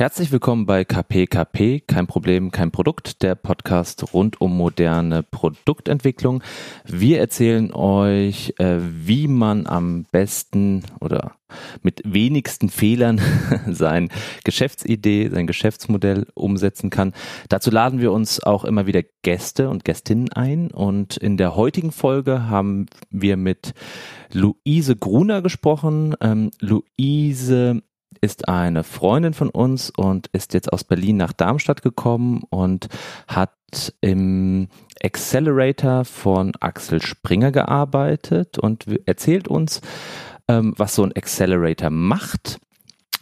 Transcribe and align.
Herzlich 0.00 0.32
willkommen 0.32 0.64
bei 0.64 0.86
KPKP, 0.86 1.80
kein 1.80 2.06
Problem, 2.06 2.50
kein 2.50 2.70
Produkt, 2.70 3.22
der 3.22 3.34
Podcast 3.34 4.14
rund 4.14 4.40
um 4.40 4.56
moderne 4.56 5.22
Produktentwicklung. 5.22 6.42
Wir 6.86 7.20
erzählen 7.20 7.70
euch, 7.74 8.54
äh, 8.56 8.78
wie 8.80 9.28
man 9.28 9.66
am 9.66 10.06
besten 10.10 10.84
oder 11.00 11.32
mit 11.82 12.00
wenigsten 12.06 12.70
Fehlern 12.70 13.20
sein 13.68 14.08
Geschäftsidee, 14.42 15.28
sein 15.28 15.46
Geschäftsmodell 15.46 16.28
umsetzen 16.32 16.88
kann. 16.88 17.12
Dazu 17.50 17.70
laden 17.70 18.00
wir 18.00 18.12
uns 18.12 18.42
auch 18.42 18.64
immer 18.64 18.86
wieder 18.86 19.02
Gäste 19.20 19.68
und 19.68 19.84
Gästinnen 19.84 20.32
ein 20.32 20.70
und 20.70 21.18
in 21.18 21.36
der 21.36 21.56
heutigen 21.56 21.92
Folge 21.92 22.48
haben 22.48 22.86
wir 23.10 23.36
mit 23.36 23.74
Luise 24.32 24.96
Gruner 24.96 25.42
gesprochen. 25.42 26.14
Ähm, 26.22 26.52
Luise 26.58 27.82
ist 28.20 28.48
eine 28.48 28.84
Freundin 28.84 29.34
von 29.34 29.48
uns 29.48 29.90
und 29.90 30.28
ist 30.28 30.54
jetzt 30.54 30.72
aus 30.72 30.84
Berlin 30.84 31.16
nach 31.16 31.32
Darmstadt 31.32 31.82
gekommen 31.82 32.42
und 32.50 32.88
hat 33.28 33.52
im 34.00 34.68
Accelerator 35.02 36.04
von 36.04 36.52
Axel 36.60 37.00
Springer 37.00 37.52
gearbeitet 37.52 38.58
und 38.58 38.86
erzählt 39.06 39.48
uns, 39.48 39.80
ähm, 40.48 40.74
was 40.76 40.94
so 40.94 41.04
ein 41.04 41.16
Accelerator 41.16 41.90
macht, 41.90 42.58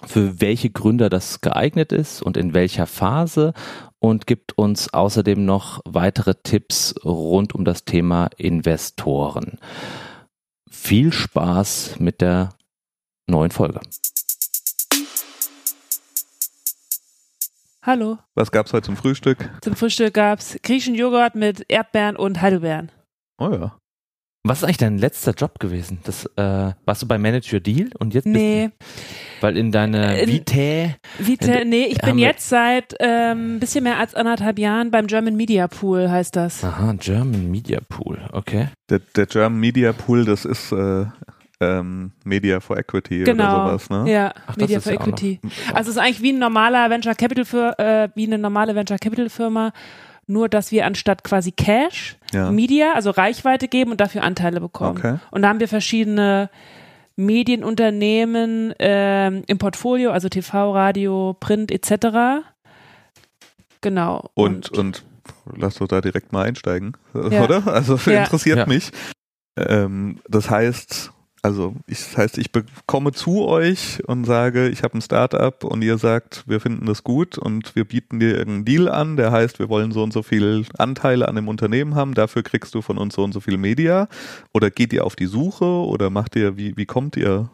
für 0.07 0.41
welche 0.41 0.71
Gründer 0.71 1.11
das 1.11 1.41
geeignet 1.41 1.93
ist 1.93 2.23
und 2.23 2.37
in 2.37 2.55
welcher 2.55 2.87
Phase 2.87 3.53
und 4.01 4.27
gibt 4.27 4.57
uns 4.57 4.93
außerdem 4.95 5.45
noch 5.45 5.81
weitere 5.85 6.35
Tipps 6.35 6.95
rund 7.05 7.55
um 7.55 7.65
das 7.65 7.85
Thema 7.85 8.31
Investoren. 8.37 9.59
Viel 10.71 11.13
Spaß 11.13 11.97
mit 11.99 12.21
der 12.21 12.51
neuen 13.27 13.51
Folge. 13.51 13.81
Hallo. 17.85 18.19
Was 18.35 18.51
gab's 18.51 18.73
heute 18.73 18.87
zum 18.87 18.97
Frühstück? 18.97 19.51
Zum 19.63 19.77
Frühstück 19.77 20.15
gab's 20.15 20.57
griechischen 20.63 20.95
Joghurt 20.95 21.35
mit 21.35 21.65
Erdbeeren 21.69 22.17
und 22.17 22.41
Heidelbeeren. 22.43 22.91
Oh 23.41 23.51
ja. 23.53 23.77
Was 24.45 24.59
ist 24.59 24.65
eigentlich 24.65 24.79
dein 24.79 24.99
letzter 24.99 25.33
Job 25.33 25.59
gewesen? 25.59 25.99
Das, 26.05 26.25
äh, 26.37 26.73
warst 26.85 27.03
du 27.03 27.07
bei 27.07 27.19
Manage 27.19 27.55
Your 27.55 27.61
Deal 27.61 27.91
und 27.99 28.15
jetzt 28.15 28.27
Nee. 28.27 28.69
bist 28.79 28.91
du, 29.41 29.43
weil 29.43 29.57
in 29.57 29.71
deine 29.73 30.21
Äh, 30.21 30.27
Vitae 30.27 30.97
Vita, 31.19 31.65
nee, 31.65 31.85
ich 31.85 31.99
bin 31.99 32.19
jetzt 32.19 32.49
seit 32.49 32.95
ähm, 33.01 33.57
ein 33.57 33.61
bisschen 33.61 33.85
mehr 33.85 33.99
als 33.99 34.15
anderthalb 34.15 34.59
Jahren 34.59 34.91
beim 34.91 35.07
German 35.07 35.37
Media 35.37 35.69
Pool, 35.69 36.11
heißt 36.11 36.35
das. 36.35 36.65
Aha, 36.65 36.95
German 36.99 37.51
Media 37.51 37.81
Pool, 37.89 38.19
okay. 38.33 38.69
Der, 38.91 39.01
der 39.17 39.27
German 39.27 39.61
Media 39.61 39.93
Pool, 39.93 40.25
das 40.25 40.45
ist 40.45 40.73
äh, 40.73 41.07
ähm, 41.61 42.13
Media 42.25 42.61
for 42.61 42.77
Equity 42.79 43.25
Genau. 43.25 43.45
oder 43.65 43.79
sowas, 43.79 43.91
ne? 43.91 44.11
Ja, 44.13 44.33
Ach, 44.47 44.47
das 44.47 44.57
Media 44.59 44.79
ist 44.79 44.85
for 44.85 44.93
ja 44.93 45.01
Equity. 45.01 45.41
Also 45.75 45.91
es 45.91 45.97
ist 45.97 46.03
eigentlich 46.03 46.23
wie 46.23 46.33
ein 46.33 46.39
normaler 46.39 46.89
Venture 46.91 47.15
Capital 47.15 47.45
für, 47.45 47.79
äh, 47.79 48.09
wie 48.15 48.27
eine 48.27 48.39
normale 48.39 48.75
Venture 48.75 48.99
Capital 48.99 49.29
Firma, 49.29 49.73
nur 50.27 50.49
dass 50.49 50.71
wir 50.73 50.87
anstatt 50.87 51.25
quasi 51.25 51.53
Cash 51.53 52.17
Ja. 52.33 52.51
Media, 52.53 52.93
also 52.95 53.11
Reichweite 53.11 53.67
geben 53.67 53.91
und 53.93 54.01
dafür 54.01 54.23
Anteile 54.23 54.61
bekommen. 54.61 54.99
Okay. 54.99 55.17
Und 55.31 55.43
da 55.43 55.49
haben 55.49 55.59
wir 55.61 55.69
verschiedene 55.69 56.51
Medienunternehmen 57.17 58.75
ähm, 58.79 59.43
im 59.47 59.59
Portfolio, 59.59 60.11
also 60.13 60.29
TV, 60.29 60.73
Radio, 60.73 61.35
Print 61.41 61.71
etc. 61.73 62.45
Genau. 63.81 64.31
Und, 64.35 64.71
und 64.71 65.05
lass 65.57 65.77
doch 65.77 65.89
da 65.89 66.01
direkt 66.01 66.33
mal 66.33 66.47
einsteigen, 66.47 66.93
Ja. 67.31 67.43
oder? 67.45 67.67
Also 67.67 67.97
Ja. 68.11 68.21
interessiert 68.25 68.59
Ja. 68.59 68.67
mich. 68.67 68.91
Ähm, 69.57 70.21
das 70.29 70.51
heißt, 70.51 71.11
also 71.43 71.77
ich, 71.87 71.99
das 71.99 72.17
heißt, 72.17 72.39
ich 72.39 72.51
komme 72.87 73.13
zu 73.13 73.47
euch 73.47 74.03
und 74.07 74.25
sage, 74.25 74.69
ich 74.69 74.83
habe 74.83 74.99
ein 74.99 75.03
Startup 75.03 75.63
und 75.65 75.83
ihr 75.83 75.99
sagt, 75.99 76.45
wir 76.47 76.61
finden 76.61 76.87
das 76.87 77.05
gut 77.05 77.39
und 77.39 77.77
wir 77.77 77.85
bieten 77.85 78.19
dir 78.19 78.37
irgendeinen 78.37 78.65
Deal 78.65 78.89
an, 78.89 79.17
der 79.17 79.31
heißt, 79.31 79.59
wir 79.59 79.69
wollen 79.69 79.93
so 79.93 80.03
und 80.03 80.13
so 80.13 80.23
viel 80.23 80.67
Anteile 80.79 81.29
an 81.29 81.37
dem 81.37 81.49
Unternehmen 81.49 81.95
haben, 81.95 82.15
dafür 82.15 82.43
kriegst 82.43 82.75
du 82.75 82.83
von 82.83 82.99
uns 82.99 83.15
so 83.15 83.23
und 83.23 83.33
so 83.33 83.41
viel 83.41 83.57
Media. 83.57 84.09
Oder 84.53 84.71
geht 84.71 84.93
ihr 84.93 85.05
auf 85.05 85.17
die 85.17 85.27
Suche 85.27 85.65
oder 85.65 86.11
macht 86.11 86.37
ihr, 86.37 86.57
wie, 86.57 86.77
wie 86.77 86.87
kommt 86.87 87.17
ihr? 87.17 87.51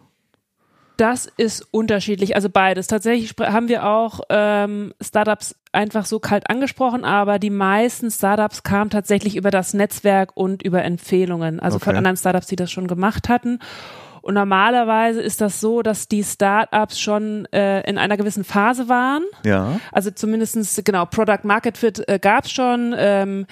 Das 0.96 1.28
ist 1.36 1.66
unterschiedlich, 1.72 2.36
also 2.36 2.48
beides. 2.48 2.86
Tatsächlich 2.86 3.34
haben 3.40 3.68
wir 3.68 3.84
auch 3.86 4.20
ähm, 4.28 4.94
Startups 5.00 5.56
einfach 5.72 6.06
so 6.06 6.20
kalt 6.20 6.48
angesprochen, 6.48 7.04
aber 7.04 7.40
die 7.40 7.50
meisten 7.50 8.10
Startups 8.10 8.62
kamen 8.62 8.90
tatsächlich 8.90 9.34
über 9.34 9.50
das 9.50 9.74
Netzwerk 9.74 10.30
und 10.36 10.62
über 10.62 10.84
Empfehlungen, 10.84 11.58
also 11.58 11.78
von 11.80 11.90
Okay. 11.90 11.98
anderen 11.98 12.16
Startups, 12.16 12.46
die 12.46 12.56
das 12.56 12.70
schon 12.70 12.86
gemacht 12.86 13.28
hatten. 13.28 13.58
Und 14.22 14.34
normalerweise 14.34 15.20
ist 15.20 15.42
das 15.42 15.60
so, 15.60 15.82
dass 15.82 16.08
die 16.08 16.24
Startups 16.24 16.98
schon 16.98 17.44
äh, 17.52 17.82
in 17.82 17.98
einer 17.98 18.16
gewissen 18.16 18.42
Phase 18.44 18.88
waren. 18.88 19.22
Ja. 19.44 19.80
Also 19.92 20.10
zumindestens 20.12 20.80
genau, 20.82 21.04
Product 21.04 21.40
Market 21.42 21.76
Fit 21.76 22.08
äh, 22.08 22.18
gab 22.18 22.44
es 22.44 22.52
schon. 22.52 22.94
Ähm, 22.96 23.46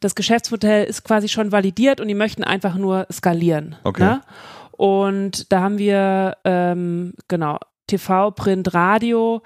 das 0.00 0.16
Geschäftsmodell 0.16 0.84
ist 0.86 1.04
quasi 1.04 1.28
schon 1.28 1.52
validiert 1.52 2.00
und 2.00 2.08
die 2.08 2.14
möchten 2.14 2.42
einfach 2.42 2.74
nur 2.74 3.06
skalieren. 3.12 3.76
Okay. 3.84 4.02
Ne? 4.02 4.20
Und 4.76 5.52
da 5.52 5.60
haben 5.60 5.78
wir 5.78 6.36
ähm, 6.44 7.14
genau 7.28 7.58
TV, 7.86 8.30
Print, 8.32 8.74
Radio 8.74 9.42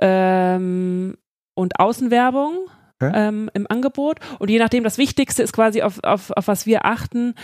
ähm, 0.00 1.16
und 1.54 1.80
Außenwerbung. 1.80 2.68
Okay. 3.00 3.10
Ähm, 3.12 3.50
im 3.54 3.66
Angebot 3.68 4.20
und 4.38 4.50
je 4.50 4.60
nachdem 4.60 4.84
das 4.84 4.98
Wichtigste 4.98 5.42
ist 5.42 5.52
quasi 5.52 5.82
auf, 5.82 5.98
auf, 6.04 6.30
auf 6.30 6.46
was 6.46 6.64
wir 6.64 6.84
achten 6.84 7.34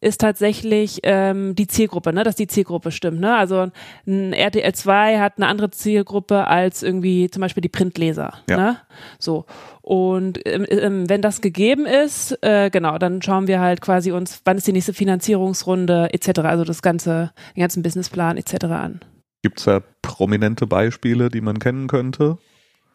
ist 0.00 0.20
tatsächlich 0.20 1.00
ähm, 1.02 1.54
die 1.54 1.66
Zielgruppe, 1.66 2.12
ne, 2.12 2.22
dass 2.22 2.36
die 2.36 2.46
Zielgruppe 2.46 2.90
stimmt. 2.90 3.20
Ne? 3.20 3.36
Also 3.36 3.70
ein 4.06 4.32
RTL 4.32 4.72
2 4.72 5.18
hat 5.18 5.34
eine 5.36 5.46
andere 5.46 5.70
Zielgruppe 5.70 6.46
als 6.46 6.82
irgendwie 6.82 7.30
zum 7.30 7.40
Beispiel 7.40 7.60
die 7.60 7.68
Printleser. 7.68 8.34
Ja. 8.48 8.56
Ne? 8.56 8.76
So. 9.18 9.46
Und 9.82 10.40
ähm, 10.46 10.66
ähm, 10.68 11.08
wenn 11.08 11.22
das 11.22 11.40
gegeben 11.40 11.86
ist, 11.86 12.38
äh, 12.42 12.70
genau, 12.70 12.98
dann 12.98 13.22
schauen 13.22 13.46
wir 13.46 13.60
halt 13.60 13.80
quasi 13.80 14.12
uns, 14.12 14.40
wann 14.44 14.58
ist 14.58 14.66
die 14.66 14.72
nächste 14.72 14.92
Finanzierungsrunde 14.92 16.12
etc., 16.12 16.40
also 16.40 16.64
das 16.64 16.82
ganze, 16.82 17.32
den 17.56 17.62
ganzen 17.62 17.82
Businessplan 17.82 18.36
etc. 18.36 18.64
an. 18.66 19.00
Gibt 19.42 19.58
es 19.58 19.64
da 19.64 19.80
prominente 20.02 20.66
Beispiele, 20.66 21.28
die 21.28 21.40
man 21.40 21.58
kennen 21.58 21.86
könnte? 21.86 22.38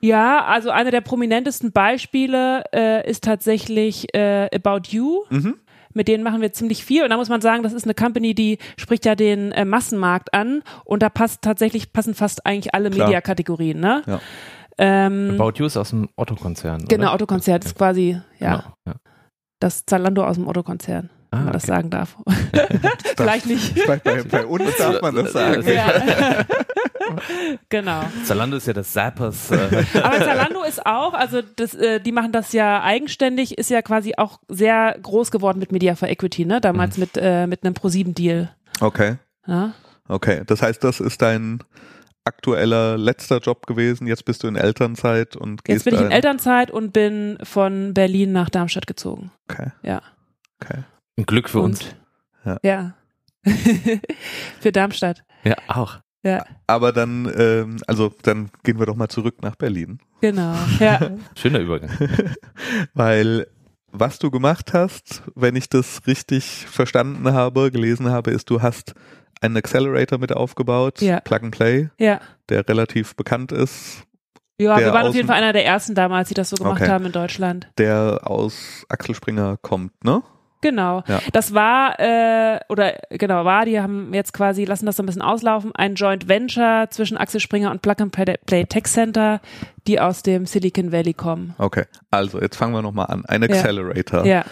Ja, 0.03 0.43
also 0.43 0.69
eine 0.69 0.91
der 0.91 0.99
prominentesten 0.99 1.71
Beispiele 1.71 2.65
äh, 2.73 3.09
ist 3.09 3.23
tatsächlich 3.23 4.13
äh, 4.13 4.49
About 4.53 4.89
You. 4.89 5.23
Mhm. 5.29 5.55
Mit 5.93 6.07
denen 6.07 6.23
machen 6.23 6.41
wir 6.41 6.53
ziemlich 6.53 6.83
viel 6.85 7.03
und 7.03 7.09
da 7.09 7.17
muss 7.17 7.29
man 7.29 7.41
sagen, 7.41 7.63
das 7.63 7.73
ist 7.73 7.83
eine 7.83 7.93
Company, 7.93 8.33
die 8.33 8.57
spricht 8.77 9.05
ja 9.05 9.15
den 9.15 9.51
äh, 9.51 9.65
Massenmarkt 9.65 10.33
an 10.33 10.63
und 10.85 11.03
da 11.03 11.09
passt 11.09 11.41
tatsächlich 11.41 11.93
passen 11.93 12.13
fast 12.15 12.45
eigentlich 12.45 12.73
alle. 12.73 12.89
Mediakategorien, 12.89 13.79
ne? 13.79 14.01
Ja. 14.05 14.19
Ähm, 14.77 15.35
About 15.39 15.53
You 15.57 15.65
ist 15.65 15.77
aus 15.77 15.91
dem 15.91 16.09
Otto-Konzern. 16.15 16.85
genau, 16.85 17.03
oder? 17.05 17.13
Autokonzern 17.13 17.61
ist 17.61 17.77
quasi 17.77 18.19
ja 18.39 18.55
Genau, 18.57 18.73
ja. 18.87 18.95
das 19.59 19.85
Zalando 19.85 20.25
aus 20.25 20.35
dem 20.35 20.47
Otto-Konzern, 20.47 21.09
wenn 21.33 21.39
Ah, 21.41 21.43
man 21.45 21.53
das 21.53 21.63
okay. 21.63 21.71
sagen 21.73 21.89
darf. 21.89 22.15
Vielleicht 23.17 23.45
nicht. 23.45 23.79
Vielleicht 23.79 24.03
bei, 24.03 24.23
bei 24.23 24.45
uns 24.45 24.63
darf 24.77 25.01
man 25.01 25.15
das 25.15 25.31
sagen. 25.33 25.63
ja. 25.67 26.45
genau. 27.69 28.01
Zalando 28.23 28.57
ist 28.57 28.67
ja 28.67 28.73
das 28.73 28.91
Zappers. 28.93 29.51
Äh, 29.51 29.83
Aber 30.01 30.17
Zalando 30.19 30.63
ist 30.63 30.85
auch, 30.85 31.13
also 31.13 31.41
das, 31.55 31.73
äh, 31.75 31.99
die 31.99 32.11
machen 32.11 32.31
das 32.31 32.53
ja 32.53 32.81
eigenständig, 32.83 33.57
ist 33.57 33.69
ja 33.69 33.81
quasi 33.81 34.13
auch 34.17 34.39
sehr 34.47 34.97
groß 35.01 35.31
geworden 35.31 35.59
mit 35.59 35.71
Media 35.71 35.95
for 35.95 36.07
Equity, 36.07 36.45
ne? 36.45 36.61
Damals 36.61 36.97
mit, 36.97 37.11
äh, 37.17 37.47
mit 37.47 37.63
einem 37.63 37.73
Pro7-Deal. 37.73 38.49
Okay, 38.79 39.15
Ja? 39.47 39.73
okay. 40.07 40.43
Das 40.45 40.61
heißt, 40.61 40.83
das 40.83 40.99
ist 40.99 41.21
dein 41.21 41.59
aktueller 42.25 42.97
letzter 42.97 43.39
Job 43.39 43.67
gewesen. 43.67 44.07
Jetzt 44.07 44.25
bist 44.25 44.43
du 44.43 44.47
in 44.47 44.55
Elternzeit 44.55 45.35
und 45.35 45.65
gehst 45.65 45.75
Jetzt 45.77 45.83
bin 45.85 45.95
ich 45.95 46.01
in 46.01 46.11
Elternzeit 46.11 46.71
und 46.71 46.93
bin 46.93 47.37
von 47.43 47.93
Berlin 47.93 48.31
nach 48.31 48.49
Darmstadt 48.49 48.87
gezogen. 48.87 49.31
Okay, 49.49 49.71
Ja. 49.81 50.01
okay. 50.63 50.83
Ein 51.17 51.25
Glück 51.25 51.49
für 51.49 51.59
uns. 51.61 51.81
Und- 52.45 52.59
Ja. 52.63 52.93
Für 54.59 54.71
Darmstadt. 54.71 55.23
Ja, 55.43 55.55
auch. 55.67 55.99
Ja, 56.25 56.45
Aber 56.67 56.93
dann, 56.93 57.29
ähm, 57.37 57.77
also 57.85 58.13
dann 58.21 58.49
gehen 58.63 58.79
wir 58.79 58.85
doch 58.85 58.95
mal 58.95 59.09
zurück 59.09 59.41
nach 59.41 59.55
Berlin, 59.57 59.99
genau. 60.21 60.55
Ja. 60.79 61.11
Schöner 61.37 61.59
Übergang. 61.59 61.89
weil 62.93 63.47
was 63.91 64.19
du 64.19 64.31
gemacht 64.31 64.73
hast, 64.73 65.21
wenn 65.35 65.55
ich 65.57 65.67
das 65.69 66.01
richtig 66.07 66.65
verstanden 66.65 67.31
habe, 67.33 67.71
gelesen 67.71 68.09
habe, 68.09 68.31
ist, 68.31 68.49
du 68.49 68.61
hast 68.61 68.93
einen 69.41 69.57
Accelerator 69.57 70.17
mit 70.17 70.31
aufgebaut, 70.31 71.01
Ja. 71.01 71.19
Plug 71.19 71.39
and 71.43 71.51
Play, 71.55 71.89
Ja. 71.99 72.21
der 72.47 72.67
relativ 72.69 73.15
bekannt 73.17 73.51
ist, 73.51 74.03
Ja, 74.57 74.77
Der 74.77 74.85
wir 74.87 74.93
waren 74.93 75.07
auf 75.07 75.15
jeden 75.15 75.27
Fall 75.27 75.37
einer 75.43 75.51
der 75.51 75.65
ersten 75.65 75.93
damals, 75.93 76.29
die 76.29 76.35
das 76.35 76.49
so 76.51 76.55
gemacht 76.55 76.81
Okay. 76.81 76.89
haben 76.89 77.05
in 77.05 77.11
Deutschland. 77.11 77.67
der 77.77 78.21
aus 78.23 78.85
Axel 78.87 79.13
Springer 79.15 79.57
kommt, 79.57 79.91
ne? 80.05 80.23
Genau. 80.63 81.03
Ja. 81.07 81.19
Das 81.33 81.53
war, 81.53 81.99
äh, 81.99 82.59
oder 82.69 82.97
genau, 83.09 83.43
war, 83.43 83.65
die 83.65 83.79
haben 83.81 84.13
jetzt 84.13 84.33
quasi, 84.33 84.63
lassen 84.63 84.85
das 84.85 84.95
so 84.95 85.03
ein 85.03 85.05
bisschen 85.05 85.21
auslaufen, 85.21 85.71
ein 85.75 85.95
Joint 85.95 86.29
Venture 86.29 86.87
zwischen 86.89 87.17
Axel 87.17 87.41
Springer 87.41 87.69
und 87.69 87.81
Plug 87.81 87.95
and 87.99 88.11
Play, 88.11 88.65
Tech 88.65 88.85
Center, 88.85 89.41
die 89.87 89.99
aus 89.99 90.23
dem 90.23 90.45
Silicon 90.45 90.93
Valley 90.93 91.13
kommen. 91.13 91.53
Okay, 91.57 91.83
also 92.09 92.39
jetzt 92.39 92.55
fangen 92.55 92.73
wir 92.73 92.81
nochmal 92.81 93.07
an. 93.07 93.25
Ein 93.25 93.43
Accelerator. 93.43 94.25
Ja. 94.25 94.45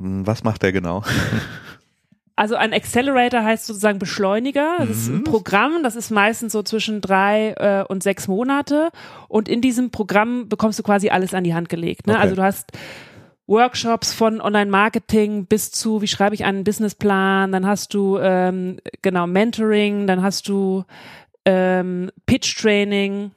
Hm, 0.00 0.26
Was 0.26 0.42
macht 0.44 0.62
der 0.62 0.72
genau? 0.72 1.04
Also 2.36 2.54
ein 2.54 2.72
Accelerator 2.72 3.44
heißt 3.44 3.66
sozusagen 3.66 3.98
Beschleuniger. 3.98 4.76
Das 4.78 4.88
ist 4.88 5.08
ein 5.08 5.24
Programm, 5.24 5.82
das 5.82 5.94
ist 5.94 6.10
meistens 6.10 6.52
so 6.52 6.62
zwischen 6.62 7.02
drei 7.02 7.50
äh, 7.58 7.84
und 7.86 8.02
sechs 8.02 8.28
Monate. 8.28 8.88
Und 9.28 9.46
in 9.46 9.60
diesem 9.60 9.90
Programm 9.90 10.48
bekommst 10.48 10.78
du 10.78 10.82
quasi 10.82 11.10
alles 11.10 11.34
an 11.34 11.44
die 11.44 11.52
Hand 11.52 11.68
gelegt. 11.68 12.06
Ne? 12.06 12.14
Okay. 12.14 12.22
Also 12.22 12.36
du 12.36 12.42
hast 12.42 12.72
Workshops 13.50 14.14
von 14.14 14.40
Online-Marketing 14.40 15.46
bis 15.46 15.72
zu, 15.72 16.00
wie 16.00 16.06
schreibe 16.06 16.34
ich 16.36 16.44
einen 16.44 16.62
Businessplan, 16.62 17.50
dann 17.50 17.66
hast 17.66 17.92
du 17.94 18.16
ähm, 18.18 18.78
genau 19.02 19.26
Mentoring, 19.26 20.06
dann 20.06 20.22
hast 20.22 20.48
du 20.48 20.84
ähm, 21.44 22.10
Pitch-Training 22.26 23.32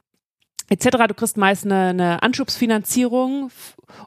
etc. 0.69 0.89
Du 1.07 1.15
kriegst 1.15 1.36
meist 1.36 1.65
eine, 1.65 1.88
eine 1.88 2.24
Anschubsfinanzierung 2.24 3.50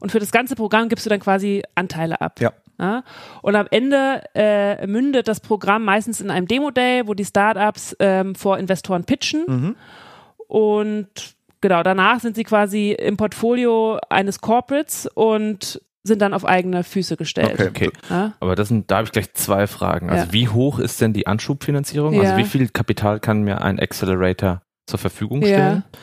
und 0.01 0.13
für 0.13 0.21
das 0.21 0.31
ganze 0.31 0.55
Programm 0.55 0.89
gibst 0.89 1.05
du 1.07 1.11
dann 1.11 1.21
quasi 1.21 1.63
Anteile 1.75 2.21
ab. 2.21 2.41
Ja. 2.41 2.53
Ja? 2.79 3.03
Und 3.43 3.57
am 3.57 3.67
Ende 3.71 4.23
äh, 4.35 4.87
mündet 4.87 5.27
das 5.27 5.41
Programm 5.41 5.85
meistens 5.85 6.21
in 6.21 6.31
einem 6.31 6.47
Demo-Day, 6.47 7.07
wo 7.07 7.15
die 7.15 7.25
Startups 7.25 7.97
ähm, 7.99 8.35
vor 8.35 8.59
Investoren 8.59 9.05
pitchen. 9.05 9.45
Mhm. 9.47 9.77
Und 10.47 11.09
genau, 11.61 11.83
danach 11.83 12.21
sind 12.21 12.37
sie 12.37 12.45
quasi 12.45 12.93
im 12.93 13.17
Portfolio 13.17 13.99
eines 14.09 14.41
Corporates 14.41 15.09
und 15.15 15.81
sind 16.07 16.23
dann 16.23 16.33
auf 16.35 16.45
eigene 16.45 16.85
Füße 16.85 17.17
gestellt. 17.17 17.53
Okay. 17.55 17.69
Okay. 17.69 17.91
Ja? 18.09 18.33
Aber 18.41 18.55
das 18.57 18.69
sind, 18.69 18.91
da 18.91 18.97
habe 18.97 19.05
ich 19.07 19.13
gleich 19.13 19.33
zwei 19.35 19.67
Fragen. 19.67 20.11
Also 20.11 20.27
Ja. 20.27 20.33
wie 20.33 20.49
hoch 20.49 20.79
ist 20.79 21.01
denn 21.01 21.13
die 21.13 21.27
Anschubfinanzierung? 21.27 22.15
Ja. 22.15 22.23
Also 22.23 22.37
wie 22.37 22.45
viel 22.45 22.69
Kapital 22.69 23.21
kann 23.21 23.43
mir 23.43 23.61
ein 23.63 23.79
Accelerator 23.79 24.63
zur 24.87 24.99
Verfügung 24.99 25.43
Ja. 25.43 25.49
stellen? 25.49 25.85
Ähm, 25.93 26.01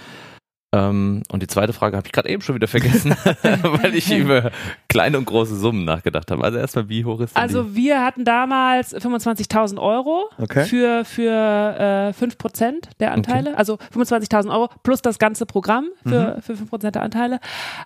und 0.74 1.24
die 1.40 1.48
zweite 1.48 1.72
Frage 1.72 1.98
habe 1.98 2.08
ich 2.08 2.12
gerade 2.12 2.30
eben 2.30 2.42
schon 2.42 2.56
wieder 2.56 2.68
vergessen, 2.68 3.12
weil 3.44 3.94
ich 3.94 4.12
über 4.12 4.52
kleine 4.88 5.18
und 5.20 5.26
große 5.26 5.56
Summen 5.56 5.86
nachgedacht 5.86 6.32
habe. 6.32 6.44
Also 6.44 6.58
erstmal, 6.58 6.90
wie 6.90 7.06
hoch 7.06 7.20
ist 7.20 7.36
denn 7.38 7.48
die? 7.48 7.56
Also 7.56 7.76
wir 7.76 8.04
hatten 8.04 8.26
damals 8.26 8.96
25.000 8.96 9.80
Euro 9.80 10.30
Okay. 10.40 10.66
für, 10.66 11.06
für 11.06 11.30
äh, 11.30 12.24
5% 12.24 12.74
der 13.00 13.12
Anteile. 13.12 13.58
Also 13.58 13.76
25.000 13.94 14.52
Euro 14.52 14.70
plus 14.82 15.02
das 15.02 15.20
ganze 15.20 15.46
Programm 15.46 15.90
für, 16.06 16.40
für 16.42 16.54
5% 16.54 16.92
der 16.92 17.04
Anteile. 17.04 17.40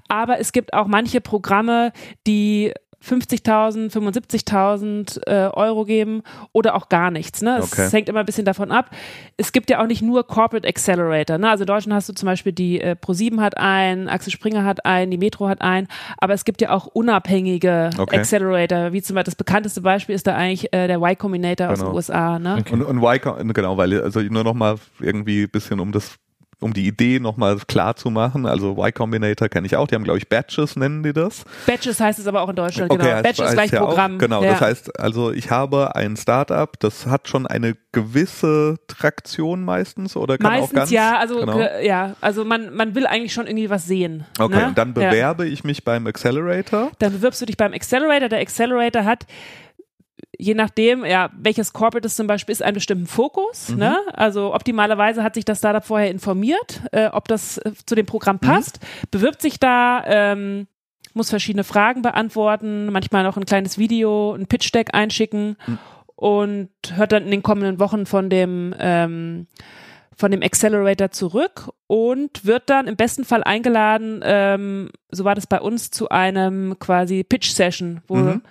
Aber 0.08 0.40
es 0.40 0.52
gibt 0.52 0.74
auch 0.74 0.88
manche 0.88 1.20
Programme, 1.22 1.92
die 2.26 2.74
50.000, 3.04 3.92
75.000 3.92 5.20
äh, 5.28 5.50
Euro 5.54 5.86
geben 5.86 6.24
oder 6.52 6.76
auch 6.76 6.90
gar 6.90 7.12
nichts. 7.12 7.42
Ne? 7.42 7.58
Es 7.60 7.72
Okay. 7.72 7.90
hängt 7.92 8.10
immer 8.10 8.20
ein 8.22 8.26
bisschen 8.26 8.46
davon 8.46 8.72
ab. 8.72 8.90
Es 9.38 9.52
gibt 9.52 9.70
ja 9.70 9.82
auch 9.82 9.88
nicht 9.88 10.02
nur 10.02 10.26
Corporate 10.26 10.68
Accelerator. 10.68 11.38
Ne? 11.38 11.50
Also 11.50 11.64
in 11.64 11.68
Deutschland 11.68 11.94
hast 11.96 12.10
du 12.10 12.14
zum 12.14 12.26
Beispiel 12.26 12.52
die 12.54 12.82
äh, 12.82 12.96
Pro7 13.00 13.40
hat 13.42 13.58
einen, 13.58 14.10
Axel 14.10 14.32
Springer 14.32 14.64
hat 14.66 14.86
einen, 14.86 15.12
die 15.12 15.18
Metro 15.18 15.48
hat 15.48 15.62
einen, 15.62 15.88
aber 16.18 16.34
es 16.34 16.44
gibt 16.46 16.62
ja 16.62 16.72
auch 16.72 16.88
unabhängige 16.88 17.90
Okay. 17.98 18.18
Accelerator, 18.20 18.94
wie 18.94 19.02
zum 19.02 19.16
Beispiel 19.16 19.26
das 19.32 19.36
bekannteste 19.36 19.82
Beispiel 19.82 20.16
ist 20.16 20.28
da 20.28 20.36
eigentlich 20.36 20.74
äh, 20.74 20.88
der 20.88 20.98
Y 20.98 21.18
Combinator 21.18 21.70
aus 21.70 21.80
Genau. 21.80 21.92
den 21.92 21.96
USA. 21.96 22.40
Ne? 22.40 22.58
Okay. 22.60 22.74
Und, 22.74 22.84
und 22.84 22.98
Y, 23.02 23.54
genau, 23.54 23.78
weil, 23.78 24.02
also 24.02 24.20
nur 24.22 24.44
nochmal 24.44 24.76
irgendwie 25.00 25.44
ein 25.44 25.50
bisschen 25.50 25.80
um 25.80 25.92
das, 25.92 26.16
um 26.60 26.74
die 26.74 26.88
Idee 26.88 27.20
nochmal 27.20 27.58
klar 27.68 27.96
zu 27.96 28.10
machen. 28.10 28.46
Also 28.48 28.72
Y 28.78 28.92
Combinator 28.94 29.48
kenne 29.48 29.68
ich 29.68 29.76
auch, 29.76 29.88
die 29.88 29.94
haben, 29.96 30.04
glaube 30.04 30.18
ich, 30.18 30.28
Batches 30.28 30.76
nennen 30.76 31.04
die 31.04 31.14
das. 31.14 31.44
Batches 31.68 32.00
heißt 32.00 32.18
es 32.18 32.26
aber 32.28 32.42
auch 32.42 32.50
in 32.50 32.56
Deutschland, 32.56 32.90
genau. 32.90 33.04
heißt- 33.04 33.54
gleich 33.54 33.72
ja 33.72 33.86
Programm. 33.86 34.16
Auch, 34.16 34.20
genau, 34.20 34.44
ja. 34.44 34.52
das 34.52 34.62
heißt, 34.62 35.00
also 35.00 35.32
ich 35.32 35.52
habe 35.52 35.96
ein 35.96 36.18
Startup, 36.18 36.80
das 36.80 37.06
hat 37.06 37.28
schon 37.28 37.46
eine 37.46 37.76
gewisse 37.92 38.78
Traktion 38.88 39.64
meistens 39.64 40.16
oder 40.16 40.38
kann 40.38 40.48
auch 40.48 40.52
Meistens 40.62 40.74
ganz. 40.74 40.92
ja, 40.92 41.18
also 41.20 41.40
genau. 41.42 41.58
ge- 41.58 41.86
ja, 41.86 42.16
also 42.22 42.44
man, 42.44 42.74
man 42.76 42.96
will 42.96 43.06
eigentlich 43.06 43.34
schon 43.34 43.46
irgendwie 43.48 43.70
was 43.70 43.86
sehen. 43.86 44.26
Okay, 44.40 44.56
ne? 44.56 44.68
und 44.68 44.78
dann 44.78 44.90
Ja. 44.98 45.10
bewerbe 45.10 45.48
ich 45.48 45.64
mich 45.64 45.84
beim 45.84 46.08
Accelerator. 46.08 46.92
Dann 47.00 47.14
bewirbst 47.14 47.42
du 47.42 47.46
dich 47.46 47.58
beim 47.58 47.74
Accelerator. 47.74 48.30
Der 48.30 48.40
Accelerator 48.40 49.06
hat 49.06 49.26
je 50.38 50.54
nachdem, 50.56 51.06
ja, 51.06 51.30
welches 51.38 51.74
Corporate 51.74 52.08
es 52.08 52.16
zum 52.16 52.28
Beispiel 52.28 52.54
ist, 52.54 52.64
einen 52.64 52.76
bestimmten 52.76 53.08
Fokus. 53.08 53.70
Mhm. 53.70 53.78
Ne? 53.78 53.98
Also 54.14 54.54
optimalerweise 54.54 55.24
hat 55.24 55.36
sich 55.36 55.46
das 55.46 55.60
Startup 55.60 55.84
vorher 55.86 56.10
informiert, 56.12 56.82
äh, 56.92 57.08
ob 57.08 57.28
das 57.28 57.58
äh, 57.60 57.72
zu 57.86 57.96
dem 57.96 58.04
Mhm. 58.04 58.08
Programm 58.08 58.40
passt, 58.40 58.80
bewirbt 59.12 59.42
sich 59.42 59.60
da, 59.60 60.04
ähm, 60.06 60.68
muss 61.14 61.30
verschiedene 61.32 61.64
Fragen 61.64 62.02
beantworten, 62.04 62.92
manchmal 62.92 63.24
noch 63.24 63.38
ein 63.38 63.46
kleines 63.46 63.78
Video, 63.78 64.34
ein 64.34 64.46
Pitch-Deck 64.48 64.90
einschicken 64.94 65.56
Mhm. 65.66 65.80
und 66.16 66.70
hört 66.96 67.12
dann 67.12 67.24
in 67.26 67.32
den 67.32 67.44
kommenden 67.44 67.80
Wochen 67.80 68.06
von 68.06 68.30
dem 68.30 68.74
ähm, 68.80 69.48
von 70.20 70.32
dem 70.32 70.42
Accelerator 70.42 71.12
zurück 71.12 71.70
und 71.86 72.44
wird 72.44 72.72
dann 72.72 72.88
im 72.88 72.96
besten 72.96 73.24
Fall 73.24 73.44
eingeladen, 73.44 74.22
ähm, 74.24 74.90
so 75.12 75.26
war 75.26 75.36
das 75.36 75.46
bei 75.46 75.62
uns, 75.62 75.92
zu 75.92 76.10
einem 76.10 76.80
quasi 76.80 77.24
Pitch-Session, 77.24 78.02
wo, 78.08 78.16
Mhm. 78.16 78.42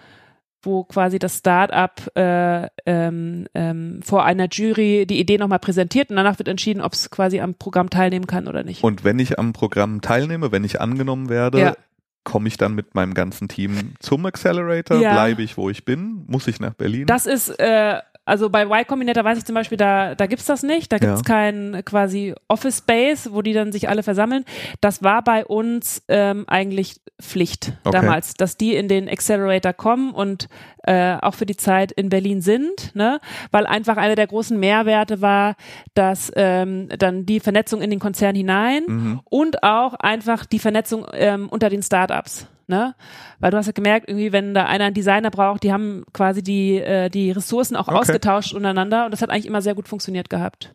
Wo 0.67 0.85
quasi 0.85 1.19
das 1.19 1.39
Startup 1.39 1.93
äh, 2.17 2.69
ähm, 2.85 3.47
ähm, 3.55 4.01
vor 4.05 4.25
einer 4.25 4.49
Jury 4.51 5.07
die 5.07 5.19
Idee 5.21 5.39
nochmal 5.39 5.61
präsentiert 5.61 6.11
und 6.11 6.17
danach 6.17 6.39
wird 6.39 6.49
entschieden, 6.49 6.81
ob 6.83 6.93
es 6.93 7.09
quasi 7.11 7.41
am 7.41 7.55
Programm 7.55 7.89
teilnehmen 7.89 8.27
kann 8.27 8.49
oder 8.49 8.65
nicht. 8.65 8.83
Und 8.85 9.05
wenn 9.05 9.19
ich 9.19 9.39
am 9.39 9.53
Programm 9.53 10.01
teilnehme, 10.01 10.53
wenn 10.53 10.65
ich 10.65 10.81
angenommen 10.81 11.29
werde, 11.29 11.59
Ja. 11.61 11.77
komme 12.25 12.49
ich 12.49 12.57
dann 12.57 12.75
mit 12.75 12.95
meinem 12.95 13.15
ganzen 13.15 13.49
Team 13.49 13.95
zum 14.01 14.27
Accelerator? 14.27 14.99
Ja. 15.01 15.13
Bleibe 15.13 15.43
ich, 15.43 15.57
wo 15.57 15.71
ich 15.71 15.85
bin? 15.85 16.25
Muss 16.27 16.49
ich 16.49 16.59
nach 16.61 16.75
Berlin? 16.75 17.07
Das 17.07 17.27
ist, 17.27 17.49
äh, 17.61 18.01
also 18.27 18.51
bei 18.51 18.65
Y 18.65 18.87
Combinator 18.87 19.25
weiß 19.25 19.39
ich 19.39 19.45
zum 19.45 19.55
Beispiel, 19.55 19.79
da, 19.79 20.15
da 20.15 20.27
gibt's 20.27 20.45
das 20.47 20.63
nicht. 20.63 20.93
Da 20.93 20.99
gibt's 20.99 21.21
Ja. 21.27 21.35
kein 21.35 21.83
quasi 21.85 22.35
Office 22.49 22.79
Space, 22.79 23.31
wo 23.33 23.41
die 23.41 23.53
dann 23.55 23.73
sich 23.73 23.89
alle 23.89 24.03
versammeln. 24.03 24.45
Das 24.83 25.03
war 25.03 25.23
bei 25.25 25.47
uns 25.47 26.03
ähm, 26.09 26.45
eigentlich 26.49 26.97
Pflicht 27.23 27.73
Okay. 27.85 27.97
damals, 27.99 28.35
dass 28.35 28.59
die 28.59 28.75
in 28.77 28.89
den 28.89 29.09
Accelerator 29.09 29.73
kommen 29.73 30.13
und 30.13 30.49
äh, 30.83 31.17
auch 31.23 31.35
für 31.35 31.47
die 31.47 31.57
Zeit 31.57 31.91
in 31.93 32.11
Berlin 32.11 32.43
sind, 32.43 32.95
ne? 32.95 33.21
Weil 33.51 33.67
einfach 33.67 33.97
einer 33.97 34.17
der 34.17 34.27
großen 34.27 34.59
Mehrwerte 34.61 35.23
war, 35.23 35.57
dass 35.95 36.31
ähm, 36.37 36.89
dann 36.99 37.25
die 37.25 37.41
Vernetzung 37.41 37.81
in 37.81 37.89
den 37.91 38.01
Konzern 38.01 38.35
hinein 38.35 38.83
Mhm. 38.87 39.21
und 39.25 39.63
auch 39.63 39.95
einfach 39.95 40.45
die 40.45 40.59
Vernetzung 40.59 41.07
ähm, 41.15 41.49
unter 41.49 41.71
den 41.71 41.83
Startups. 41.83 42.49
Ne? 42.69 42.95
Weil 43.39 43.53
du 43.53 43.57
hast 43.59 43.67
ja 43.67 43.73
gemerkt, 43.73 44.09
irgendwie, 44.09 44.33
wenn 44.33 44.53
da 44.53 44.65
einer 44.67 44.87
einen 44.87 44.95
Designer 44.95 45.31
braucht, 45.31 45.63
die 45.63 45.73
haben 45.73 46.05
quasi 46.13 46.43
die, 46.43 46.79
äh, 46.79 47.09
die 47.11 47.31
Ressourcen 47.31 47.77
auch 47.77 47.87
Okay. 47.89 47.97
ausgetauscht 47.99 48.55
untereinander 48.55 49.05
und 49.05 49.13
das 49.13 49.23
hat 49.23 49.31
eigentlich 49.31 49.47
immer 49.47 49.63
sehr 49.63 49.75
gut 49.77 49.87
funktioniert 49.87 50.29
gehabt. 50.29 50.75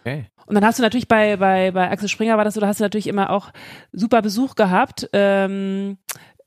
Okay. 0.00 0.26
Und 0.46 0.54
dann 0.54 0.64
hast 0.64 0.78
du 0.78 0.82
natürlich 0.82 1.06
bei, 1.08 1.36
bei, 1.36 1.70
bei 1.70 1.90
Axel 1.90 2.08
Springer 2.08 2.36
war 2.38 2.44
das 2.44 2.54
so, 2.54 2.60
da 2.60 2.66
hast 2.66 2.80
du 2.80 2.84
natürlich 2.84 3.06
immer 3.06 3.30
auch 3.30 3.50
super 3.92 4.20
Besuch 4.22 4.54
gehabt, 4.56 5.08
ähm, 5.12 5.98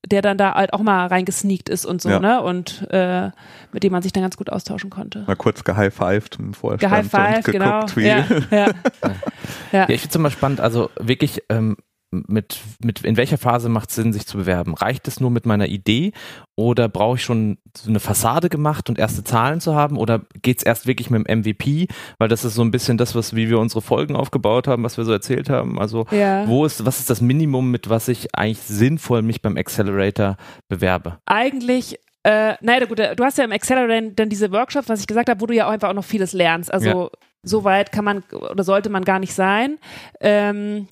der 0.05 0.23
dann 0.23 0.38
da 0.38 0.55
halt 0.55 0.73
auch 0.73 0.81
mal 0.81 1.05
reingesneakt 1.05 1.69
ist 1.69 1.85
und 1.85 2.01
so, 2.01 2.09
Ja. 2.09 2.19
ne? 2.19 2.41
Und 2.41 2.88
äh, 2.89 3.29
mit 3.71 3.83
dem 3.83 3.91
man 3.91 4.01
sich 4.01 4.11
dann 4.11 4.23
ganz 4.23 4.35
gut 4.35 4.49
austauschen 4.49 4.89
konnte. 4.89 5.23
Mal 5.27 5.35
kurz 5.35 5.63
gehighfived 5.63 6.39
im 6.39 6.53
Vorstand 6.55 7.13
und 7.13 7.43
genau. 7.45 7.81
geguckt, 7.81 7.97
wie. 7.97 8.07
Ja, 8.07 8.25
ja. 8.49 8.67
Ja, 9.71 9.83
ich 9.89 10.01
finde 10.01 10.09
es 10.09 10.15
immer 10.15 10.31
spannend, 10.31 10.59
also 10.59 10.89
wirklich, 10.99 11.43
ähm, 11.49 11.77
mit, 12.11 12.59
mit, 12.83 13.03
in 13.03 13.17
welcher 13.17 13.38
Phase 13.38 13.69
macht 13.69 13.89
es 13.89 13.95
Sinn, 13.95 14.13
sich 14.13 14.27
zu 14.27 14.38
bewerben? 14.38 14.74
Reicht 14.74 15.07
es 15.07 15.19
nur 15.19 15.31
mit 15.31 15.45
meiner 15.45 15.67
Idee 15.67 16.12
oder 16.55 16.89
brauche 16.89 17.15
ich 17.15 17.24
schon 17.24 17.57
so 17.75 17.89
eine 17.89 18.00
Fassade 18.00 18.50
gemacht 18.50 18.89
und 18.89 19.00
erste 19.00 19.24
Zahlen 19.24 19.62
zu 19.62 19.75
haben 19.75 19.97
oder 19.97 20.21
geht 20.41 20.57
es 20.57 20.63
erst 20.63 20.88
wirklich 20.88 21.09
mit 21.09 21.27
dem 21.27 21.39
MVP? 21.39 21.88
Weil 22.19 22.27
das 22.27 22.45
ist 22.45 22.55
so 22.55 22.62
ein 22.62 22.71
bisschen 22.71 22.97
das, 22.97 23.15
was, 23.15 23.36
wie 23.36 23.50
wir 23.50 23.59
unsere 23.59 23.81
Folgen 23.81 24.15
aufgebaut 24.15 24.67
haben, 24.67 24.83
was 24.83 24.97
wir 24.97 25.05
so 25.05 25.12
erzählt 25.12 25.50
haben. 25.50 25.79
Also, 25.79 26.05
ja. 26.12 26.47
wo 26.47 26.65
ist, 26.65 26.86
was 26.86 27.00
ist 27.00 27.09
das 27.09 27.21
Minimum, 27.21 27.71
mit 27.71 27.89
was 27.89 28.07
ich 28.07 28.36
eigentlich 28.36 28.59
sinnvoll 28.59 29.21
mich 29.21 29.41
beim 29.41 29.57
Accelerator 29.57 30.38
bewerbe? 30.67 31.17
eigentlich, 31.25 31.97
äh, 32.24 32.55
naja, 32.62 32.86
gut, 32.86 33.00
du 33.00 33.24
hast 33.24 33.38
ja 33.38 33.45
im 33.45 33.51
Accelerator 33.51 34.12
dann 34.12 34.29
diese 34.29 34.51
Workshops, 34.51 34.89
was 34.89 35.00
ich 35.00 35.07
gesagt 35.07 35.29
habe, 35.29 35.41
wo 35.41 35.45
du 35.45 35.55
ja 35.55 35.67
auch 35.67 35.71
einfach 35.71 35.89
auch 35.89 35.93
noch 35.93 36.03
vieles 36.03 36.33
lernst. 36.33 36.71
Also 36.71 37.09
so 37.43 37.63
weit 37.63 37.91
kann 37.91 38.05
man 38.05 38.24
oder 38.31 38.63
sollte 38.63 38.89
man 38.89 39.03
gar 39.03 39.19
nicht 39.19 39.33
sein. 39.33 39.79
Ähm, 40.19 40.88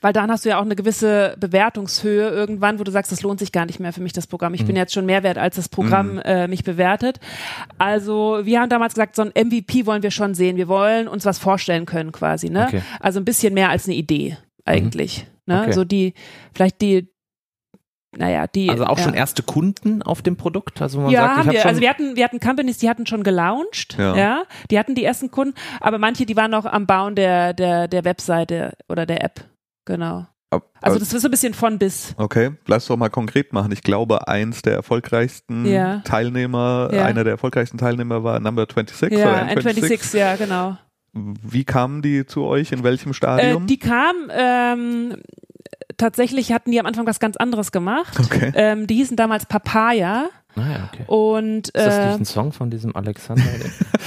weil 0.00 0.12
dann 0.12 0.30
hast 0.30 0.44
du 0.44 0.48
ja 0.48 0.58
auch 0.58 0.64
eine 0.64 0.76
gewisse 0.76 1.34
Bewertungshöhe 1.38 2.28
irgendwann, 2.30 2.78
wo 2.78 2.84
du 2.84 2.90
sagst, 2.90 3.12
das 3.12 3.22
lohnt 3.22 3.38
sich 3.40 3.52
gar 3.52 3.66
nicht 3.66 3.80
mehr 3.80 3.92
für 3.92 4.00
mich, 4.00 4.12
das 4.12 4.26
Programm. 4.26 4.54
Ich 4.54 4.64
bin 4.64 4.76
jetzt 4.76 4.94
schon 4.94 5.04
mehr 5.06 5.22
wert, 5.22 5.36
als 5.38 5.56
das 5.56 5.68
Programm 5.68 6.14
Mhm. 6.14 6.18
äh, 6.24 6.48
mich 6.48 6.64
bewertet. 6.64 7.20
Also 7.78 8.40
wir 8.44 8.60
haben 8.60 8.68
damals 8.70 8.94
gesagt, 8.94 9.16
so 9.16 9.22
ein 9.22 9.32
MVP 9.34 9.86
wollen 9.86 10.02
wir 10.02 10.10
schon 10.10 10.34
sehen. 10.34 10.56
Wir 10.56 10.68
wollen 10.68 11.08
uns 11.08 11.24
was 11.24 11.38
vorstellen 11.38 11.86
können 11.86 12.12
quasi. 12.12 12.50
Ne? 12.50 12.66
Okay. 12.68 12.82
Also 13.00 13.20
ein 13.20 13.24
bisschen 13.24 13.52
mehr 13.54 13.70
als 13.70 13.86
eine 13.86 13.94
Idee 13.96 14.36
eigentlich. 14.64 15.26
Ne? 15.46 15.62
Okay. 15.62 15.72
So 15.72 15.84
die, 15.84 16.14
vielleicht 16.54 16.80
die, 16.80 17.08
naja, 18.16 18.46
die. 18.46 18.70
Also 18.70 18.84
auch 18.86 18.98
ja. 18.98 19.04
schon 19.04 19.14
erste 19.14 19.42
Kunden 19.42 20.02
auf 20.02 20.22
dem 20.22 20.36
Produkt? 20.36 20.80
Also 20.82 21.00
man 21.00 21.10
Ja, 21.10 21.20
sagt, 21.22 21.30
ich 21.32 21.36
haben 21.38 21.46
habe 21.46 21.54
wir. 21.54 21.60
schon 21.60 21.68
Also 21.68 21.80
wir 21.80 21.90
hatten, 21.90 22.16
wir 22.16 22.24
hatten 22.24 22.40
Companies, 22.40 22.78
die 22.78 22.88
hatten 22.88 23.06
schon 23.06 23.22
gelauncht, 23.22 23.96
Ja. 23.98 24.16
ja. 24.16 24.42
die 24.70 24.78
hatten 24.78 24.94
die 24.94 25.04
ersten 25.04 25.30
Kunden, 25.30 25.54
aber 25.80 25.98
manche, 25.98 26.26
die 26.26 26.36
waren 26.36 26.50
noch 26.50 26.64
am 26.64 26.86
Bauen 26.86 27.14
der, 27.14 27.52
der, 27.54 27.86
der 27.88 28.04
Webseite 28.04 28.72
oder 28.88 29.06
der 29.06 29.22
App. 29.24 29.44
Genau. 29.90 30.26
Ab- 30.52 30.68
Also 30.80 30.98
das 30.98 31.12
ist 31.12 31.22
so 31.22 31.28
ein 31.28 31.30
bisschen 31.30 31.54
von 31.54 31.78
bis. 31.78 32.14
Okay, 32.16 32.50
lass 32.66 32.86
doch 32.86 32.96
mal 32.96 33.08
konkret 33.08 33.52
machen. 33.52 33.70
Ich 33.72 33.82
glaube, 33.82 34.26
eins 34.28 34.62
der 34.62 34.74
erfolgreichsten 34.74 35.64
Ja. 35.64 35.98
Teilnehmer, 36.04 36.90
Ja. 36.92 37.04
einer 37.04 37.22
der 37.24 37.32
erfolgreichsten 37.34 37.78
Teilnehmer 37.78 38.24
war 38.24 38.40
Number 38.40 38.62
26 38.62 39.16
Ja, 39.18 39.28
oder 39.28 39.42
N26. 39.48 40.14
N26, 40.14 40.16
ja, 40.18 40.36
genau. 40.36 40.76
Wie 41.12 41.64
kamen 41.64 42.02
die 42.02 42.26
zu 42.26 42.44
euch? 42.44 42.72
In 42.72 42.82
welchem 42.82 43.10
Äh, 43.10 43.14
Stadium? 43.14 43.66
die 43.66 43.78
kam, 43.78 44.14
ähm, 44.30 45.16
tatsächlich 45.96 46.52
hatten 46.52 46.70
die 46.70 46.80
am 46.80 46.86
Anfang 46.86 47.06
was 47.06 47.20
ganz 47.20 47.36
anderes 47.36 47.72
gemacht. 47.72 48.18
okay. 48.18 48.52
Ähm, 48.54 48.86
die 48.86 48.94
hießen 48.96 49.16
damals 49.16 49.46
Papaya. 49.46 50.28
Ah, 50.56 50.88
okay. 50.92 51.04
Und 51.06 51.68
ist 51.68 51.76
das 51.76 51.94
äh, 51.96 52.06
nicht 52.08 52.20
ein 52.20 52.24
Song 52.24 52.52
von 52.52 52.70
diesem 52.70 52.94
Alexander? 52.96 53.42